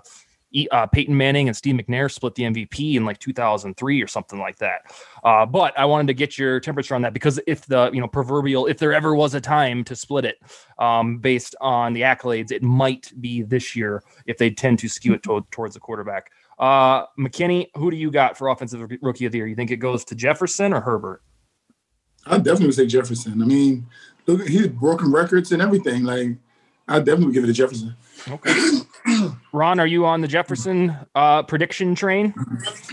[0.70, 4.56] uh, Peyton Manning and Steve McNair split the MVP in like 2003 or something like
[4.56, 4.92] that.
[5.24, 8.08] Uh, but I wanted to get your temperature on that because if the you know
[8.08, 10.38] proverbial if there ever was a time to split it
[10.78, 15.14] um, based on the accolades, it might be this year if they tend to skew
[15.14, 16.30] it to, towards the quarterback.
[16.58, 19.46] Uh, McKinnie, who do you got for offensive rookie of the year?
[19.46, 21.22] You think it goes to Jefferson or Herbert?
[22.24, 23.42] I definitely say Jefferson.
[23.42, 23.86] I mean,
[24.26, 26.04] look, he's broken records and everything.
[26.04, 26.30] Like,
[26.88, 27.94] I definitely give it to Jefferson.
[28.28, 28.80] Okay.
[29.52, 32.34] Ron, are you on the Jefferson uh, prediction train?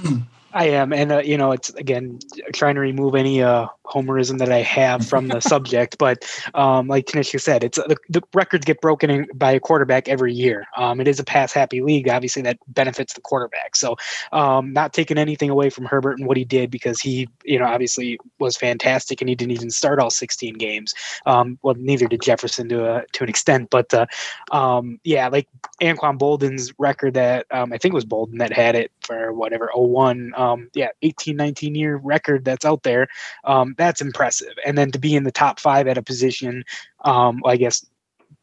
[0.53, 2.19] I am, and uh, you know, it's again
[2.53, 5.97] trying to remove any uh, homerism that I have from the subject.
[5.97, 10.07] But um, like Tanisha said, it's the, the records get broken in, by a quarterback
[10.07, 10.65] every year.
[10.77, 13.75] Um, it is a pass happy league, obviously that benefits the quarterback.
[13.75, 13.95] So,
[14.31, 17.65] um, not taking anything away from Herbert and what he did because he, you know,
[17.65, 20.93] obviously was fantastic and he didn't even start all 16 games.
[21.25, 24.05] Um, well, neither did Jefferson to a to an extent, but uh,
[24.51, 25.47] um, yeah, like
[25.81, 29.69] Anquan Boldin's record that um, I think it was Boldin that had it for whatever
[29.73, 30.42] 01 um,
[30.73, 33.07] yeah, 18, 19 year record that's out there.
[33.43, 34.53] Um, that's impressive.
[34.65, 36.63] And then to be in the top five at a position,
[37.05, 37.85] um, I guess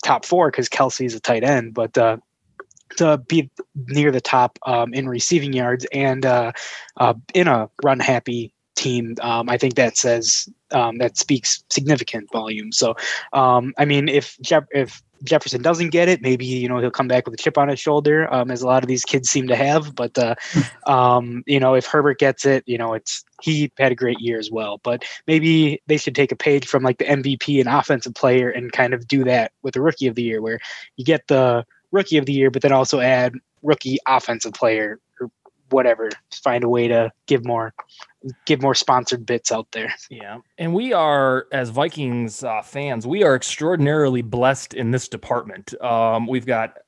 [0.02, 2.18] top four because Kelce is a tight end, but uh,
[2.96, 3.50] to be
[3.86, 6.52] near the top um, in receiving yards and uh,
[6.96, 12.30] uh, in a run happy team, um, I think that says um, that speaks significant
[12.32, 12.72] volume.
[12.72, 12.96] So,
[13.32, 17.08] um, I mean, if Jeff, if Jefferson doesn't get it, maybe you know he'll come
[17.08, 19.48] back with a chip on his shoulder, um, as a lot of these kids seem
[19.48, 19.94] to have.
[19.94, 20.34] But uh,
[20.86, 24.38] um, you know, if Herbert gets it, you know, it's he had a great year
[24.38, 24.78] as well.
[24.82, 28.72] But maybe they should take a page from like the MVP and offensive player and
[28.72, 30.60] kind of do that with the rookie of the year, where
[30.96, 34.98] you get the rookie of the year, but then also add rookie offensive player
[35.70, 36.10] whatever.
[36.42, 37.74] Find a way to give more
[38.44, 39.94] give more sponsored bits out there.
[40.10, 40.38] Yeah.
[40.58, 45.80] And we are, as Vikings uh, fans, we are extraordinarily blessed in this department.
[45.82, 46.78] Um, we've got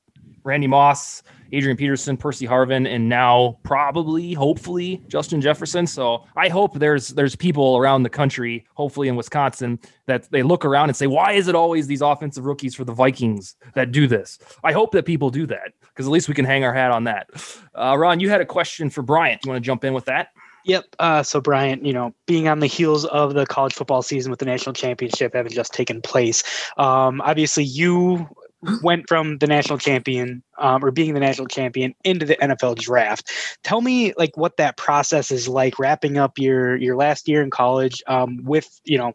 [0.45, 1.23] Randy Moss,
[1.53, 5.87] Adrian Peterson, Percy Harvin, and now probably, hopefully, Justin Jefferson.
[5.87, 10.65] So I hope there's there's people around the country, hopefully in Wisconsin, that they look
[10.65, 14.07] around and say, why is it always these offensive rookies for the Vikings that do
[14.07, 14.39] this?
[14.65, 17.05] I hope that people do that because at least we can hang our hat on
[17.05, 17.29] that.
[17.75, 19.45] Uh, Ron, you had a question for Bryant.
[19.45, 20.29] You want to jump in with that?
[20.65, 20.85] Yep.
[20.99, 24.39] Uh, so, Bryant, you know, being on the heels of the college football season with
[24.39, 26.43] the national championship having just taken place,
[26.77, 28.29] um, obviously you
[28.83, 33.31] went from the national champion um, or being the national champion into the NFL draft.
[33.63, 37.51] Tell me, like, what that process is like, wrapping up your your last year in
[37.51, 39.13] college um, with, you know,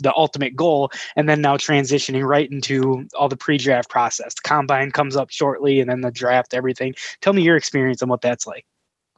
[0.00, 4.34] the ultimate goal, and then now transitioning right into all the pre-draft process.
[4.34, 6.94] The combine comes up shortly, and then the draft, everything.
[7.20, 8.64] Tell me your experience and what that's like.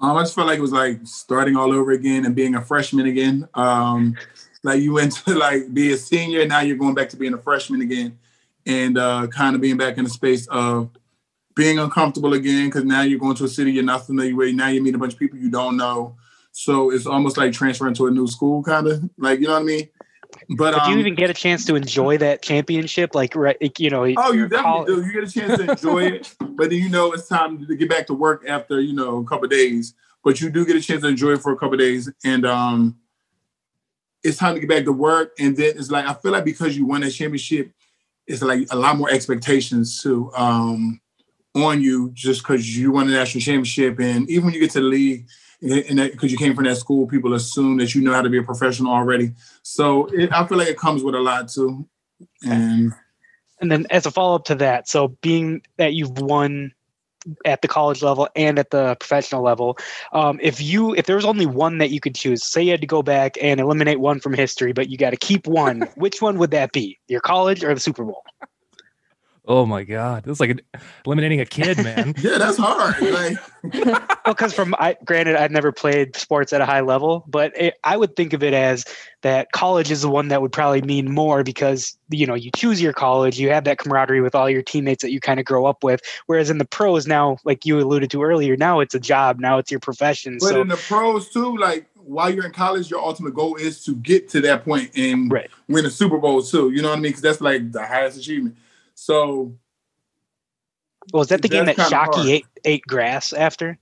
[0.00, 2.62] Um, I just felt like it was like starting all over again and being a
[2.62, 3.48] freshman again.
[3.54, 4.16] Um,
[4.62, 7.38] like you went to like be a senior, now you're going back to being a
[7.38, 8.18] freshman again,
[8.68, 10.90] and uh, kind of being back in the space of
[11.56, 14.54] being uncomfortable again because now you're going to a city you're not familiar with.
[14.54, 16.16] Now you meet a bunch of people you don't know.
[16.52, 19.62] So it's almost like transferring to a new school, kind of like you know what
[19.62, 19.88] I mean.
[20.56, 23.14] But Did um, you even get a chance to enjoy that championship?
[23.14, 25.02] Like, right, you know, Oh, you definitely col- do.
[25.02, 27.88] You get a chance to enjoy it, but then you know it's time to get
[27.88, 29.94] back to work after you know a couple of days.
[30.22, 32.44] But you do get a chance to enjoy it for a couple of days, and
[32.44, 32.98] um,
[34.22, 35.32] it's time to get back to work.
[35.38, 37.72] And then it's like I feel like because you won that championship,
[38.28, 41.00] it's like a lot more expectations too um,
[41.56, 44.80] on you just because you won the national championship, and even when you get to
[44.80, 45.26] the league.
[45.60, 48.38] And because you came from that school, people assume that you know how to be
[48.38, 49.32] a professional already.
[49.64, 51.84] So it, I feel like it comes with a lot too.
[52.44, 52.92] And
[53.60, 56.72] And then as a follow up to that, so being that you've won
[57.44, 59.78] at the college level and at the professional level,
[60.12, 62.80] um, if you if there was only one that you could choose, say you had
[62.80, 66.20] to go back and eliminate one from history, but you got to keep one, which
[66.22, 66.98] one would that be?
[67.08, 68.24] Your college or the Super Bowl?
[69.50, 70.62] Oh my god, this is like
[71.06, 72.14] eliminating a kid, man.
[72.18, 72.96] yeah, that's hard.
[73.02, 73.38] Like
[73.84, 77.74] well, because from I, granted, I've never played sports at a high level, but it,
[77.82, 78.84] I would think of it as
[79.22, 82.80] that college is the one that would probably mean more because you know you choose
[82.80, 85.64] your college, you have that camaraderie with all your teammates that you kind of grow
[85.64, 86.02] up with.
[86.26, 89.56] Whereas in the pros now, like you alluded to earlier, now it's a job, now
[89.56, 90.36] it's your profession.
[90.40, 93.82] But so in the pros too, like while you're in college, your ultimate goal is
[93.84, 95.50] to get to that point and Right.
[95.68, 96.70] win a Super Bowl too.
[96.70, 97.10] You know what I mean?
[97.12, 98.56] Because that's like the highest achievement.
[99.00, 99.54] So
[101.12, 103.78] was that the game that that's kinda Shockey ate ate grass after?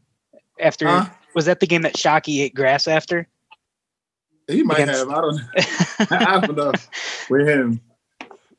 [0.61, 1.07] After Huh?
[1.35, 3.27] was that the game that Shockey ate grass after?
[4.47, 5.09] he might Against- have.
[5.09, 5.41] I don't.
[6.13, 6.73] I don't know
[7.31, 7.81] with him.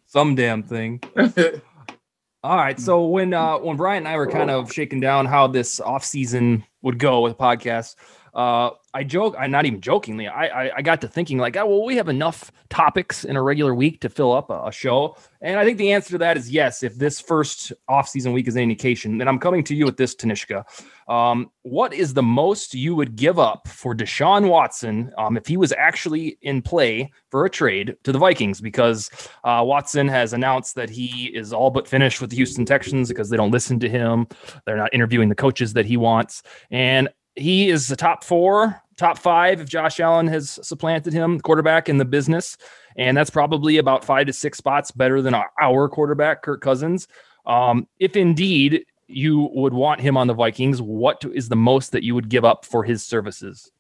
[0.07, 0.99] Some damn thing.
[2.43, 2.79] All right.
[2.79, 6.03] So when uh when Brian and I were kind of shaking down how this off
[6.03, 7.95] season would go with the podcast,
[8.37, 11.65] uh I joke, I not even jokingly, I, I I got to thinking like, oh
[11.65, 15.17] well, we have enough topics in a regular week to fill up a, a show.
[15.41, 18.47] And I think the answer to that is yes, if this first off season week
[18.47, 19.17] is any indication.
[19.17, 20.65] then I'm coming to you with this, Tanishka.
[21.07, 25.55] Um, what is the most you would give up for Deshaun Watson um, if he
[25.57, 28.59] was actually in play for a trade to the Vikings?
[28.59, 29.09] Because
[29.43, 33.29] uh, Watson has announced that he is all but finished with the Houston Texans because
[33.29, 34.27] they don't listen to him.
[34.65, 36.43] They're not interviewing the coaches that he wants.
[36.71, 41.87] And he is the top four, top five if Josh Allen has supplanted him, quarterback
[41.87, 42.57] in the business.
[42.95, 47.07] And that's probably about five to six spots better than our, quarterback, Kirk Cousins.
[47.45, 52.03] Um, if indeed you would want him on the Vikings, what is the most that
[52.03, 53.71] you would give up for his services?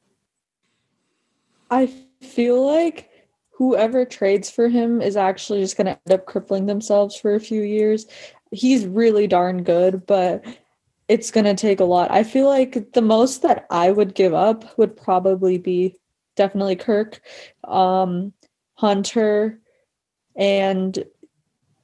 [1.69, 1.91] I
[2.21, 3.09] feel like
[3.51, 7.39] whoever trades for him is actually just going to end up crippling themselves for a
[7.39, 8.05] few years.
[8.51, 10.45] He's really darn good, but
[11.07, 12.11] it's going to take a lot.
[12.11, 15.95] I feel like the most that I would give up would probably be
[16.35, 17.21] definitely Kirk,
[17.63, 18.33] um,
[18.75, 19.59] Hunter,
[20.35, 21.03] and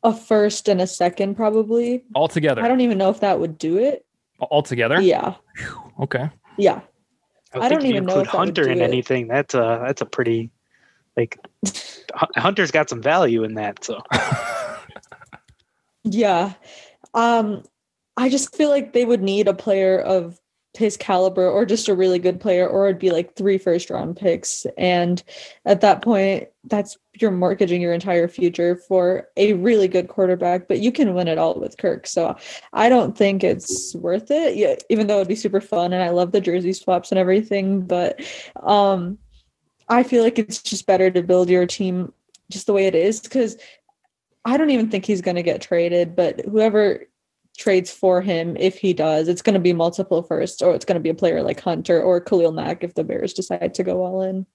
[0.04, 2.04] a first and a second, probably.
[2.16, 2.62] Altogether.
[2.62, 4.06] I don't even know if that would do it.
[4.40, 5.00] Altogether?
[5.02, 5.36] Yeah.
[6.00, 6.30] Okay.
[6.58, 6.82] Yeah.
[7.54, 8.84] I, I don't even know include if that would Hunter do in it.
[8.84, 9.28] anything.
[9.28, 10.50] That's a that's a pretty
[11.16, 11.38] like
[12.36, 13.84] Hunter's got some value in that.
[13.84, 14.02] So
[16.04, 16.54] Yeah.
[17.14, 17.64] Um
[18.18, 20.40] I just feel like they would need a player of
[20.76, 24.18] his caliber or just a really good player or it'd be like three first round
[24.18, 24.66] picks.
[24.78, 25.22] And
[25.66, 30.80] at that point that's you're mortgaging your entire future for a really good quarterback but
[30.80, 32.08] you can win it all with Kirk.
[32.08, 32.36] So
[32.72, 34.56] I don't think it's worth it.
[34.56, 37.82] Yeah, even though it'd be super fun and I love the jersey swaps and everything
[37.82, 38.20] but
[38.64, 39.20] um
[39.90, 42.14] I feel like it's just better to build your team
[42.50, 43.58] just the way it is because
[44.46, 47.06] I don't even think he's going to get traded, but whoever
[47.58, 50.96] trades for him, if he does, it's going to be multiple firsts, or it's going
[50.96, 54.04] to be a player like Hunter or Khalil Mack if the Bears decide to go
[54.04, 54.46] all in.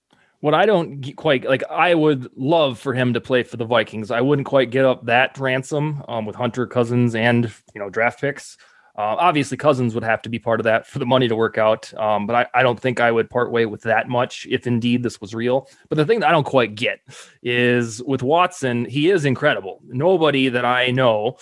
[0.41, 4.11] What I don't quite like, I would love for him to play for the Vikings.
[4.13, 8.21] I wouldn't quite get up that ransom um, with Hunter Cousins and you know draft
[8.21, 8.57] picks.
[8.97, 11.57] Uh, obviously, Cousins would have to be part of that for the money to work
[11.57, 11.93] out.
[11.95, 15.05] Um, but I, I don't think I would part way with that much if indeed
[15.05, 15.69] this was real.
[15.89, 17.01] But the thing that I don't quite get
[17.41, 19.81] is with Watson, he is incredible.
[19.87, 21.37] Nobody that I know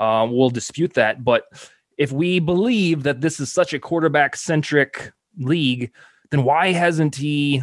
[0.00, 1.22] uh, will dispute that.
[1.22, 1.44] But
[1.98, 5.92] if we believe that this is such a quarterback centric league,
[6.30, 7.62] then why hasn't he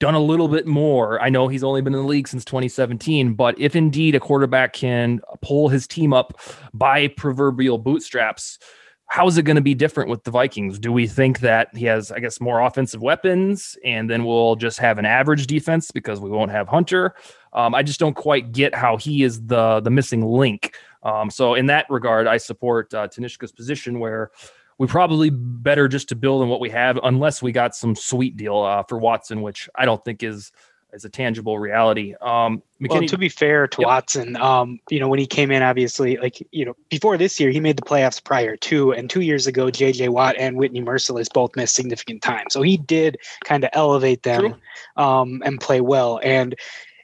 [0.00, 1.20] done a little bit more?
[1.20, 4.72] I know he's only been in the league since 2017, but if indeed a quarterback
[4.72, 6.40] can pull his team up
[6.72, 8.58] by proverbial bootstraps,
[9.06, 10.78] how is it going to be different with the Vikings?
[10.78, 14.78] Do we think that he has, I guess, more offensive weapons and then we'll just
[14.78, 17.14] have an average defense because we won't have Hunter?
[17.52, 20.74] Um, I just don't quite get how he is the the missing link.
[21.02, 24.30] Um, so in that regard, I support uh, Tanishka's position where
[24.78, 28.36] we probably better just to build on what we have, unless we got some sweet
[28.36, 30.52] deal uh, for Watson, which I don't think is
[30.92, 32.14] as a tangible reality.
[32.20, 33.86] Um, well, to be fair to Yep.
[33.86, 37.50] Watson, um, you know, when he came in, obviously, like, you know, before this year,
[37.50, 41.32] he made the playoffs prior to, and two years ago, JJ Watt and Whitney Mercilus
[41.32, 42.46] both missed significant time.
[42.50, 44.56] So he did kind of elevate them
[44.96, 46.20] um, and play well.
[46.22, 46.54] And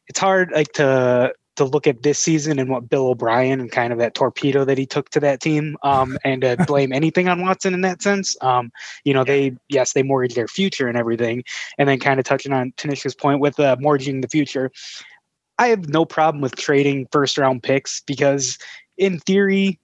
[0.08, 3.92] it's hard, like, to, to look at this season and what Bill O'Brien and kind
[3.92, 7.42] of that torpedo that he took to that team um, and to blame anything on
[7.42, 8.36] Watson in that sense.
[8.40, 8.72] Um,
[9.04, 11.44] you know, they, yes, they mortgage their future and everything.
[11.78, 14.70] And then kind of touching on Tanishka's point with uh, mortgaging the future,
[15.58, 18.58] I have no problem with trading first round picks because
[18.96, 19.78] in theory,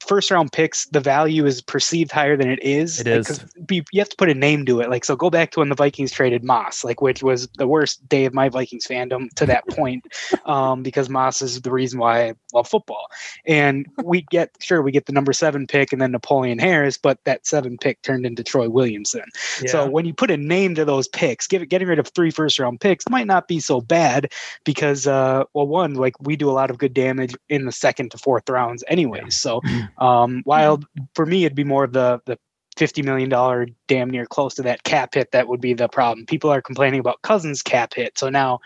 [0.00, 3.00] first round picks, the value is perceived higher than it is.
[3.00, 3.44] It Like, is.
[3.66, 4.90] be- you have to put a name to it.
[4.90, 8.06] Like, so go back to when the Vikings traded Moss, like, which was the worst
[8.08, 10.04] day of my Vikings fandom to that point,
[10.46, 13.06] um, because Moss is the reason why I love football.
[13.46, 17.22] And we get, sure, we get the number seven pick and then Napoleon Harris, but
[17.24, 19.22] that seven pick turned into Troy Williamson.
[19.68, 22.58] So when you put a name to those picks, give, getting rid of three first
[22.58, 24.32] round picks might not be so bad
[24.64, 28.10] because, uh, well, one, like we do a lot of good damage in the second
[28.10, 29.36] to fourth rounds, anyways.
[29.40, 29.60] So,
[29.98, 30.80] um, while
[31.14, 32.38] for me it'd be more of the the
[32.76, 36.26] fifty million dollar damn near close to that cap hit that would be the problem.
[36.26, 38.60] People are complaining about Cousins cap hit, so now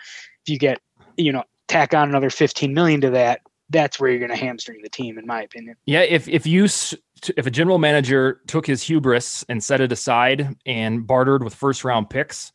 [0.45, 0.79] if you get
[1.17, 4.81] you know tack on another fifteen million to that, that's where you're going to hamstring
[4.81, 5.75] the team, in my opinion.
[5.85, 10.55] Yeah, if if you if a general manager took his hubris and set it aside
[10.65, 12.51] and bartered with first round picks,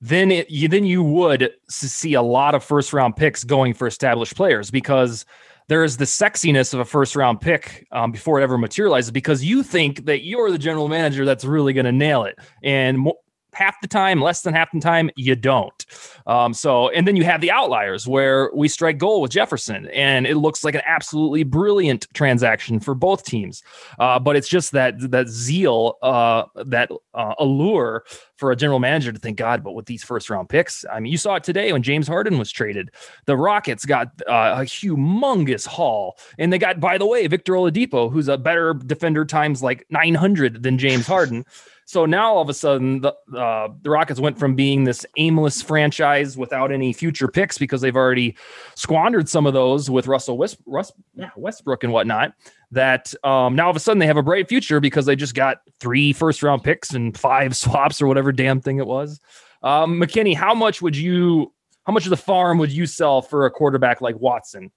[0.00, 3.86] then it you then you would see a lot of first round picks going for
[3.86, 5.24] established players because
[5.70, 9.44] there is the sexiness of a first round pick um, before it ever materializes because
[9.44, 12.36] you think that you're the general manager that's really going to nail it.
[12.64, 13.08] And
[13.52, 15.86] half the time less than half the time you don't.
[16.26, 20.26] Um, so and then you have the outliers where we strike gold with jefferson and
[20.26, 23.62] it looks like an absolutely brilliant transaction for both teams.
[23.98, 28.04] Uh, but it's just that that zeal uh, that uh, allure
[28.36, 31.12] for a general manager to think god but with these first round picks i mean
[31.12, 32.90] you saw it today when james harden was traded.
[33.26, 38.10] The rockets got uh, a humongous haul and they got by the way victor oladipo
[38.10, 41.44] who's a better defender times like 900 than james harden
[41.90, 45.60] so now all of a sudden, the uh, the Rockets went from being this aimless
[45.60, 48.36] franchise without any future picks because they've already
[48.76, 52.34] squandered some of those with Russell West, Russ, yeah, Westbrook and whatnot.
[52.70, 55.34] That um, now all of a sudden they have a bright future because they just
[55.34, 59.20] got three first round picks and five swaps or whatever damn thing it was.
[59.64, 61.52] Um, McKinnie, how much would you?
[61.88, 64.70] How much of the farm would you sell for a quarterback like Watson?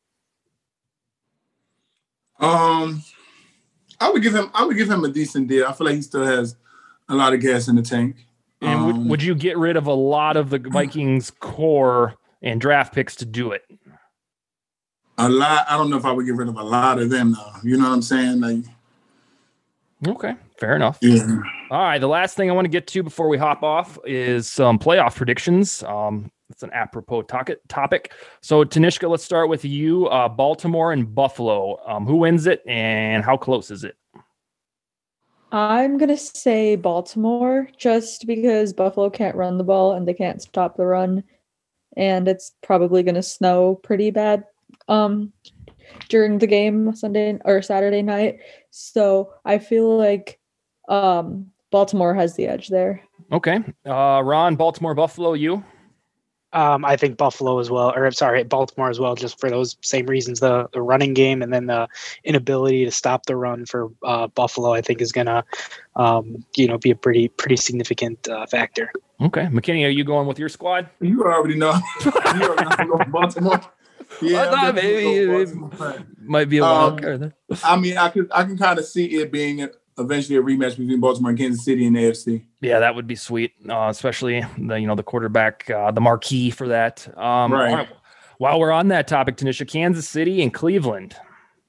[2.40, 3.04] Um,
[4.00, 4.50] I would give him.
[4.56, 5.68] I would give him a decent deal.
[5.68, 6.56] I feel like he still has
[7.10, 8.16] a lot of gas in the tank.
[8.62, 12.60] And Um, would, would you get rid of a lot of the Vikings core and
[12.62, 13.64] draft picks to do it?
[15.18, 15.66] a lot.
[15.70, 17.52] I don't know if I would get rid of a lot of them though.
[17.64, 18.40] You know what I'm saying?
[18.42, 18.64] Like,
[20.06, 20.98] Okay, fair enough.
[21.02, 21.24] yeah.
[21.72, 24.50] All right, the last thing I want to get to before we hop off is
[24.50, 25.82] some playoff predictions.
[25.84, 27.60] Um, it's an apropos topic.
[27.70, 28.12] Topic.
[28.42, 30.08] So, Tanishka, let's start with you.
[30.08, 31.80] Uh, Baltimore and Buffalo.
[31.88, 33.96] Um, who wins it, and how close is it?
[35.54, 40.76] I'm gonna say Baltimore just because Buffalo can't run the ball and they can't stop
[40.76, 41.24] the run,
[41.96, 44.46] and it's probably gonna snow pretty bad
[44.88, 45.32] um
[46.10, 48.40] during the game Sunday or Saturday night.
[48.72, 50.40] So I feel like
[50.90, 53.04] um Baltimore has the edge there.
[53.32, 55.34] Okay, uh, Ron, Baltimore, Buffalo.
[55.34, 55.64] You.
[56.54, 59.76] Um, I think Buffalo as well, or I'm sorry, Baltimore as well, just for those
[59.82, 60.40] same reasons.
[60.40, 61.88] The, the running game and then the
[62.24, 65.44] inability to stop the run for uh, Buffalo, I think, is gonna,
[65.96, 68.92] um, you know, be a pretty pretty significant uh, factor.
[69.22, 70.90] Okay, McKinnie, are you going with your squad?
[71.02, 71.74] You already know.
[72.06, 73.62] you already know I'm going Baltimore.
[74.22, 75.96] Yeah, I thought maybe- going maybe- Baltimore.
[76.22, 77.34] Might be a Um, wild card.
[77.64, 79.68] I mean, I can I can kind of see it being
[79.98, 82.44] eventually a rematch between Baltimore and Kansas City in the AFC.
[82.62, 86.50] Yeah, that would be sweet, uh, especially the you know the quarterback, uh, the marquee
[86.52, 87.08] for that.
[87.18, 87.88] Um, Right.
[88.40, 91.16] While we're on that topic, Tanisha, Kansas City and Cleveland.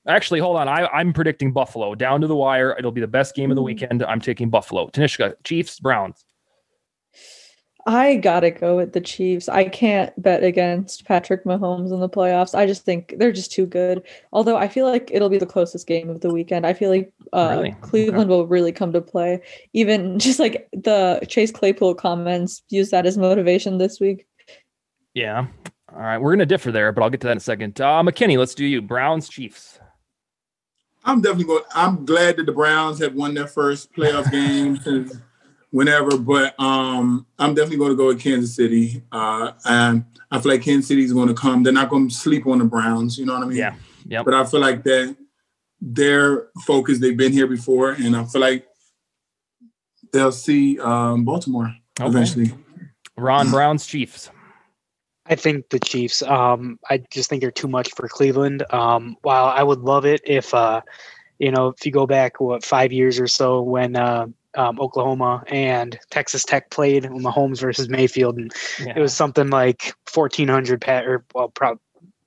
[0.07, 0.69] Actually, hold on.
[0.69, 2.75] I, I'm predicting Buffalo down to the wire.
[2.79, 4.03] It'll be the best game of the weekend.
[4.05, 4.89] I'm taking Buffalo.
[4.89, 6.25] Tanishka, Chiefs, Browns.
[7.87, 9.49] I gotta go with the Chiefs.
[9.49, 12.55] I can't bet against Patrick Mahomes in the playoffs.
[12.55, 14.03] I just think they're just too good.
[14.33, 16.67] Although I feel like it'll be the closest game of the weekend.
[16.67, 17.77] I feel like uh, Really?
[17.83, 19.43] Cleveland will really come to play.
[19.75, 24.27] Even just like the Chase Claypool comments, use that as motivation this week.
[25.13, 25.47] Yeah.
[25.93, 26.19] All right.
[26.19, 27.79] We're gonna differ there, but I'll get to that in a second.
[27.81, 28.81] Uh, McKinnie, let's do you.
[28.81, 29.79] Browns, Chiefs.
[31.05, 31.65] I'm definitely going.
[31.75, 35.19] I'm glad that the Browns have won their first playoff game since
[35.75, 39.03] whenever, but um, I'm definitely going to go with Kansas City.
[39.11, 41.65] Uh, and I feel like Kansas City is going to come.
[41.65, 43.19] They're not going to sleep on the Browns.
[43.19, 43.59] You know what I mean?
[43.59, 43.75] Yeah.
[44.07, 44.25] Yep.
[44.25, 45.17] But I feel like that
[45.81, 47.01] their focus.
[47.01, 48.69] They've been here before, and I feel like
[50.13, 52.09] they'll see um, Baltimore Okay.
[52.09, 52.53] eventually.
[53.17, 54.31] Ron, Browns, Chiefs.
[55.27, 56.23] I think the Chiefs.
[56.23, 58.63] Um, I just think they're too much for Cleveland.
[58.71, 60.83] Um, while I would love it if, uh,
[61.41, 65.43] you know, if you go back what five years or so when uh, um, Oklahoma
[65.49, 68.95] and Texas Tech played Mahomes versus Mayfield, and Yeah.
[68.97, 71.81] it was something like fourteen hundred pat or well, probably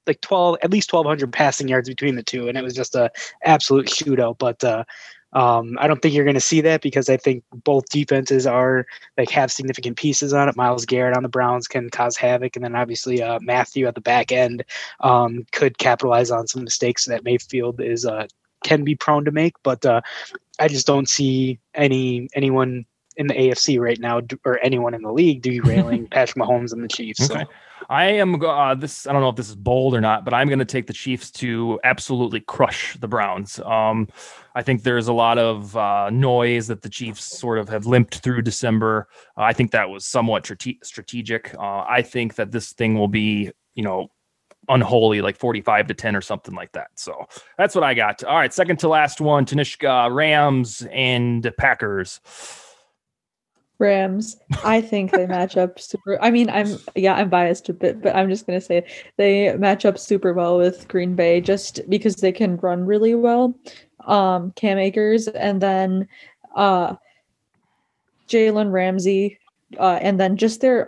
[0.05, 2.95] like twelve, at least twelve hundred passing yards between the two, and it was just
[2.95, 3.11] a
[3.43, 4.37] absolute shootout.
[4.37, 4.83] But uh,
[5.33, 8.85] um, I don't think you're going to see that because I think both defenses are
[9.17, 10.55] like have significant pieces on it.
[10.55, 14.01] Myles Garrett on the Browns can cause havoc, and then obviously uh, Mathieu at the
[14.01, 14.63] back end
[15.01, 18.27] um, could capitalize on some mistakes that Mayfield is uh,
[18.67, 19.53] can be prone to make.
[19.63, 20.01] But uh,
[20.59, 25.01] I just don't see any anyone in the AFC right now do- or anyone in
[25.01, 27.25] the league derailing Patrick Mahomes and the Chiefs.
[27.25, 27.33] So.
[27.33, 27.45] Okay.
[27.89, 29.07] I am uh, this.
[29.07, 30.93] I don't know if this is bold or not, but I'm going to take the
[30.93, 33.59] Chiefs to absolutely crush the Browns.
[33.59, 34.07] Um,
[34.55, 38.15] I think there's a lot of uh, noise that the Chiefs sort of have limped
[38.19, 39.07] through December.
[39.37, 41.55] Uh, I think that was somewhat strate- strategic.
[41.55, 44.09] Uh, I think that this thing will be, you know,
[44.69, 46.89] unholy, like 45 to 10 or something like that.
[46.95, 48.23] So that's what I got.
[48.23, 52.19] All right, second to last one: Tanishka, Rams, and Packers.
[53.79, 54.37] Rams.
[54.63, 56.21] I think they match up super.
[56.21, 58.85] I mean, I'm yeah, I'm biased a bit, but I'm just gonna say
[59.17, 63.55] they match up super well with Green Bay just because they can run really well.
[64.05, 66.07] Um, Cam Akers and then
[66.55, 66.95] uh,
[68.27, 69.37] Jalen Ramsey,
[69.77, 70.87] uh, and then just their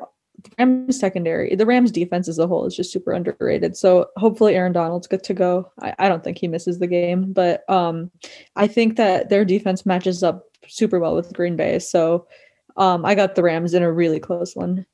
[0.57, 1.55] Rams secondary.
[1.55, 3.77] The Rams defense as a whole is just super underrated.
[3.77, 5.71] So hopefully Aaron Donald's good to go.
[5.81, 8.11] I, I don't think he misses the game, but um,
[8.55, 11.79] I think that their defense matches up super well with Green Bay.
[11.79, 12.27] So.
[12.77, 14.85] Um, I got the Rams in a really close one.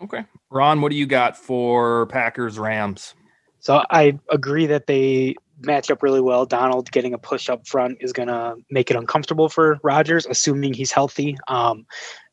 [0.00, 3.14] Okay, Ron, what do you got for Packers Rams?
[3.58, 6.46] So I agree that they match up really well.
[6.46, 10.72] Donald getting a push up front is going to make it uncomfortable for Rodgers, assuming
[10.72, 11.36] he's healthy.
[11.48, 11.86] Um,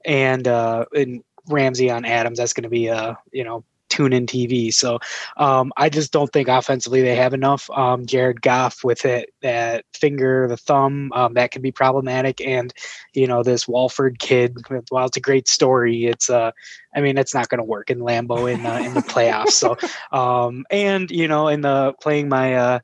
[0.05, 4.26] and uh, and Ramsey on Adams, that's going to be a you know tune in
[4.26, 4.74] TV.
[4.74, 5.00] So
[5.38, 7.70] um, I just don't think offensively they have enough.
[7.72, 12.39] Um, Jared Goff with it that finger, the thumb, um, that can be problematic.
[12.41, 12.74] And
[13.14, 14.58] you know this Wolford kid,
[14.89, 16.52] while it's a great story, it's uh,
[16.95, 19.52] I mean it's not going to work in Lambeau in uh, in the playoffs.
[19.52, 19.78] So
[20.18, 22.80] um, and you know in the playing my uh,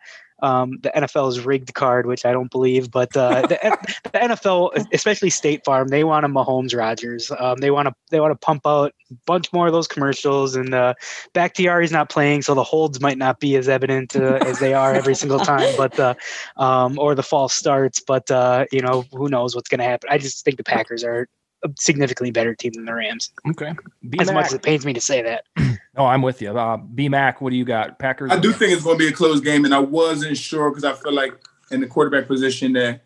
[0.46, 3.58] um, the NFL's rigged card, which I don't believe, but uh, the,
[4.04, 7.32] the NFL, especially State Farm, they want a Mahomes Rodgers.
[7.40, 10.56] Um, they want to they want to pump out a bunch more of those commercials.
[10.56, 10.94] And uh,
[11.34, 14.94] Bakhtiari's not playing, so the holds might not be as evident uh, as they are
[14.94, 16.14] every single time, but uh,
[16.58, 18.00] um, or the false starts.
[18.00, 20.10] But uh, you know who knows what's going to happen.
[20.12, 21.28] I just think the Packers are
[21.66, 23.32] a significantly better team than the Rams.
[23.50, 23.74] Okay,
[24.10, 24.22] B-Mac.
[24.28, 25.46] as much as it pains me to say that.
[25.98, 26.58] No, I'm with you.
[26.58, 28.00] Uh, B Mac, what do you got?
[28.00, 28.32] Packers.
[28.32, 30.84] I do think it's going to be a close game, and I wasn't sure because
[30.84, 31.34] I feel like
[31.72, 33.02] in the quarterback position that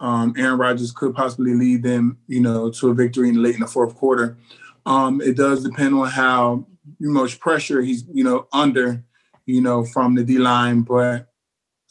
[0.00, 3.60] um, Aaron Rodgers could possibly lead them, you know, to a victory in late in
[3.60, 4.36] the fourth quarter.
[4.84, 6.66] Um, it does depend on how
[6.98, 9.04] much pressure he's, you know, under,
[9.46, 11.28] you know, from the D line, but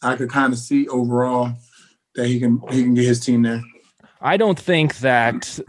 [0.01, 1.53] I could kind of see overall
[2.15, 3.61] that he can he can get his team there.
[4.19, 5.59] I don't think that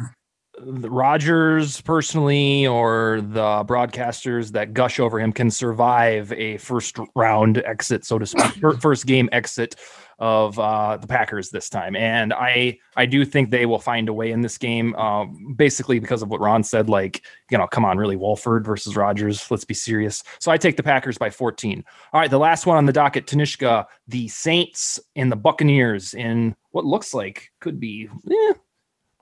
[0.65, 8.05] Rodgers personally or the broadcasters that gush over him can survive a first round exit,
[8.05, 9.77] so to speak, first game exit
[10.19, 11.97] of uh, the Packers this time.
[11.97, 15.99] And I I do think they will find a way in this game, um, basically
[15.99, 16.89] because of what Ron said.
[16.89, 19.51] Like, you know, come on, really, Wolford versus Rodgers.
[19.51, 20.23] Let's be serious.
[20.39, 21.83] So I take the Packers by 14.
[22.13, 26.55] All right, the last one on the docket, Tanishka, the Saints and the Buccaneers in
[26.71, 28.09] what looks like could be.
[28.31, 28.53] Eh,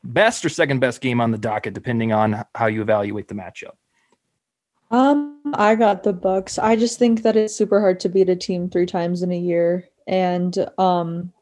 [0.04, 3.72] best or second best game on the docket, depending on how you evaluate the matchup.
[4.90, 6.58] Um, I got the Bucks.
[6.58, 9.38] I just think that it's super hard to beat a team three times in a
[9.38, 11.32] year, and um,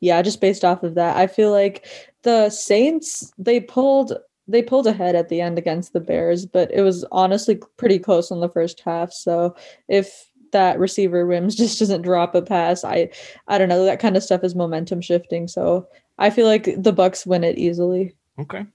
[0.00, 1.86] yeah, just based off of that, I feel like
[2.22, 4.16] the Saints they pulled
[4.48, 8.30] they pulled ahead at the end against the Bears, but it was honestly pretty close
[8.30, 9.12] in the first half.
[9.12, 9.54] So
[9.88, 13.10] if that receiver Wims just doesn't drop a pass, I
[13.48, 15.48] I don't know that kind of stuff is momentum shifting.
[15.48, 15.88] So
[16.18, 18.14] I feel like the Bucks win it easily.
[18.38, 18.66] Okay.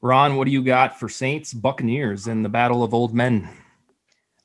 [0.00, 3.48] Ron, what do you got for Saints Buccaneers in the Battle of Old Men?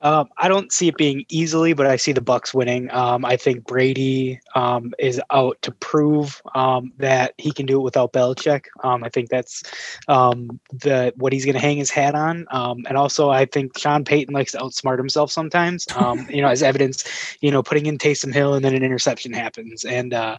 [0.04, 2.92] Um, I don't see it being easily, but I see the Bucks winning.
[2.92, 7.84] Um, I think Brady um, is out to prove um, that he can do it
[7.84, 8.66] without Belichick.
[8.84, 9.64] Um, I think that's
[10.10, 12.46] um, the what he's going to hang his hat on.
[12.52, 15.88] and also, I think Sean Payton likes to outsmart himself sometimes.
[16.30, 17.06] you know, as evidence,
[17.40, 20.38] you know, putting in Taysom Hill and then an interception happens, and uh,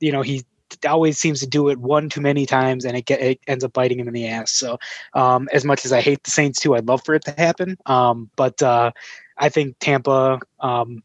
[0.00, 0.44] you know he
[0.88, 3.72] always seems to do it one too many times and it, get, it ends up
[3.72, 4.52] biting him in the ass.
[4.52, 4.78] So
[5.14, 7.76] um, as much as I hate the Saints too, I'd love for it to happen.
[7.86, 8.92] Um, but uh,
[9.38, 11.02] I think Tampa, um,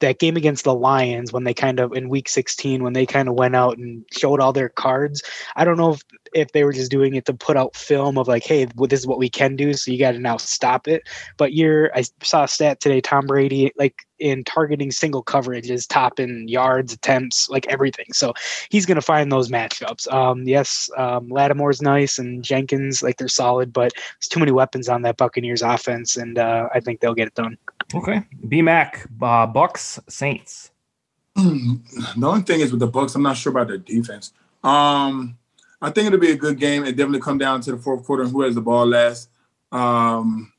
[0.00, 3.28] that game against the Lions when they kind of in week 16 when they kind
[3.28, 5.22] of went out and showed all their cards.
[5.56, 6.02] I don't know if
[6.34, 9.00] if they were just doing it to put out film of like, hey, well, this
[9.00, 11.02] is what we can do, so you got to now stop it.
[11.36, 15.86] But you're, I saw a stat today, Tom Brady, like in targeting single coverage is
[15.86, 18.06] top in yards, attempts, like everything.
[18.12, 18.32] So
[18.70, 20.10] he's going to find those matchups.
[20.12, 24.88] Um, yes, um, Lattimore's nice and Jenkins, like they're solid, but there's too many weapons
[24.88, 27.58] on that Buccaneers offense, and uh, I think they'll get it done.
[27.94, 30.70] Okay, BMAC, uh, Bucks, Saints.
[31.34, 31.80] the
[32.22, 34.32] only thing is with the Bucks, I'm not sure about their defense.
[34.62, 35.38] Um,
[35.82, 36.84] I think it'll be a good game.
[36.84, 39.28] It definitely come down to the fourth quarter and who has the ball last.
[39.72, 40.52] Um,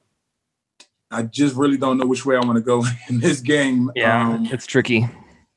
[1.10, 3.90] I just really don't know which way I want to go in this game.
[3.96, 5.08] Yeah, Um, it's tricky.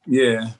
[0.06, 0.50] yeah.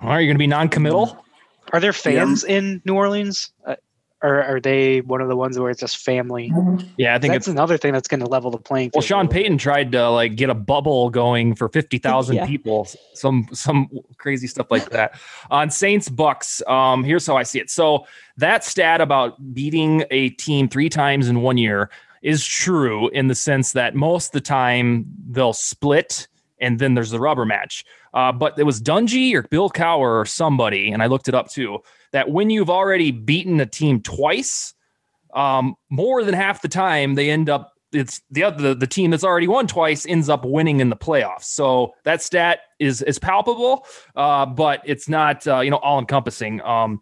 [0.00, 1.24] All right, you're going to be non-committal.
[1.72, 3.52] Are there fans in New Orleans?
[3.64, 3.76] Uh,
[4.22, 6.52] or are they one of the ones where it's just family?
[6.96, 7.52] Yeah, I think That's it's.
[7.52, 8.94] another thing that's going to level the playing field.
[8.96, 9.42] Well, Sean a little bit.
[9.42, 12.46] Payton tried to like get a bubble going for fifty thousand Yeah.
[12.46, 15.18] people, some some crazy stuff like that.
[15.50, 17.70] On Saints Bucks, um, here's how I see it.
[17.70, 18.06] So
[18.36, 21.90] that stat about beating a team three times in one year
[22.22, 26.28] is true in the sense that most of the time they'll split
[26.60, 27.84] and then there's the rubber match.
[28.14, 31.50] Uh, but it was Dungy or Bill Cowher or somebody, and I looked it up
[31.50, 31.78] too,
[32.12, 34.74] that when you've already beaten a team twice,
[35.34, 39.24] um, more than half the time they end up it's the other the, team that's
[39.24, 41.44] already won twice ends up winning in the playoffs.
[41.44, 43.86] So that stat is is palpable,
[44.16, 46.60] uh, but it's not uh, you know all encompassing.
[46.62, 47.00] Um,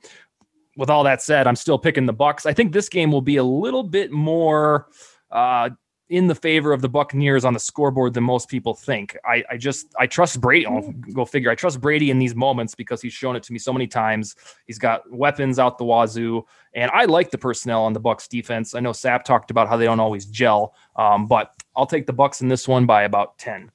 [0.76, 2.46] with all that said, I'm still picking the Bucks.
[2.46, 4.86] I think this game will be a little bit more
[5.30, 5.70] uh,
[6.10, 9.16] in the favor of the Buccaneers on the scoreboard than most people think.
[9.24, 10.66] I, I just I trust Brady.
[10.66, 11.50] I'll go figure.
[11.50, 14.34] I trust Brady in these moments because he's shown it to me so many times.
[14.66, 16.44] He's got weapons out the wazoo,
[16.74, 18.74] and I like the personnel on the Bucks defense.
[18.74, 22.12] I know Sap talked about how they don't always gel, um, but I'll take the
[22.12, 23.70] Bucks in this one by about ten.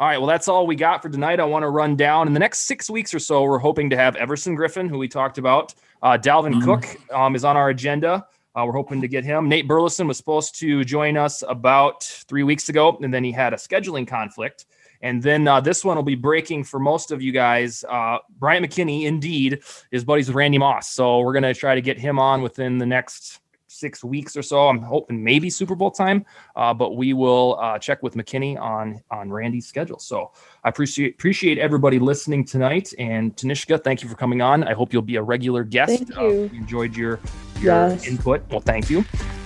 [0.00, 1.38] All right, well, that's all we got for tonight.
[1.40, 3.42] I want to run down in the next six weeks or so.
[3.42, 5.74] We're hoping to have Everson Griffen, who we talked about.
[6.02, 8.26] Uh, Dalvin Cook um, is on our agenda.
[8.58, 9.48] Uh, we're hoping to get him.
[9.48, 13.52] Nate Burleson was supposed to join us about three weeks ago, and then he had
[13.52, 14.66] a scheduling conflict.
[15.00, 17.84] And then uh, this one will be breaking for most of you guys.
[17.88, 20.90] Uh, Brian McKinnie, indeed, is buddies with Randy Moss.
[20.90, 23.38] So we're going to try to get him on within the next
[23.78, 24.68] six weeks or so.
[24.68, 26.24] I'm hoping maybe Super Bowl time,
[26.56, 29.98] uh, but we will uh, check with McKinnie on on Randy's schedule.
[29.98, 30.32] So
[30.64, 32.92] I appreciate appreciate everybody listening tonight.
[32.98, 34.64] And Tanishka, thank you for coming on.
[34.64, 35.96] I hope you'll be a regular guest.
[35.96, 36.50] Thank Uh, you.
[36.54, 37.20] enjoyed your
[37.60, 38.06] your Yes.
[38.06, 38.42] input.
[38.50, 38.98] Well, thank you.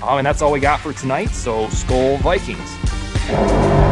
[0.02, 1.30] Um, and that's all we got for tonight.
[1.30, 3.91] So Skol Vikings.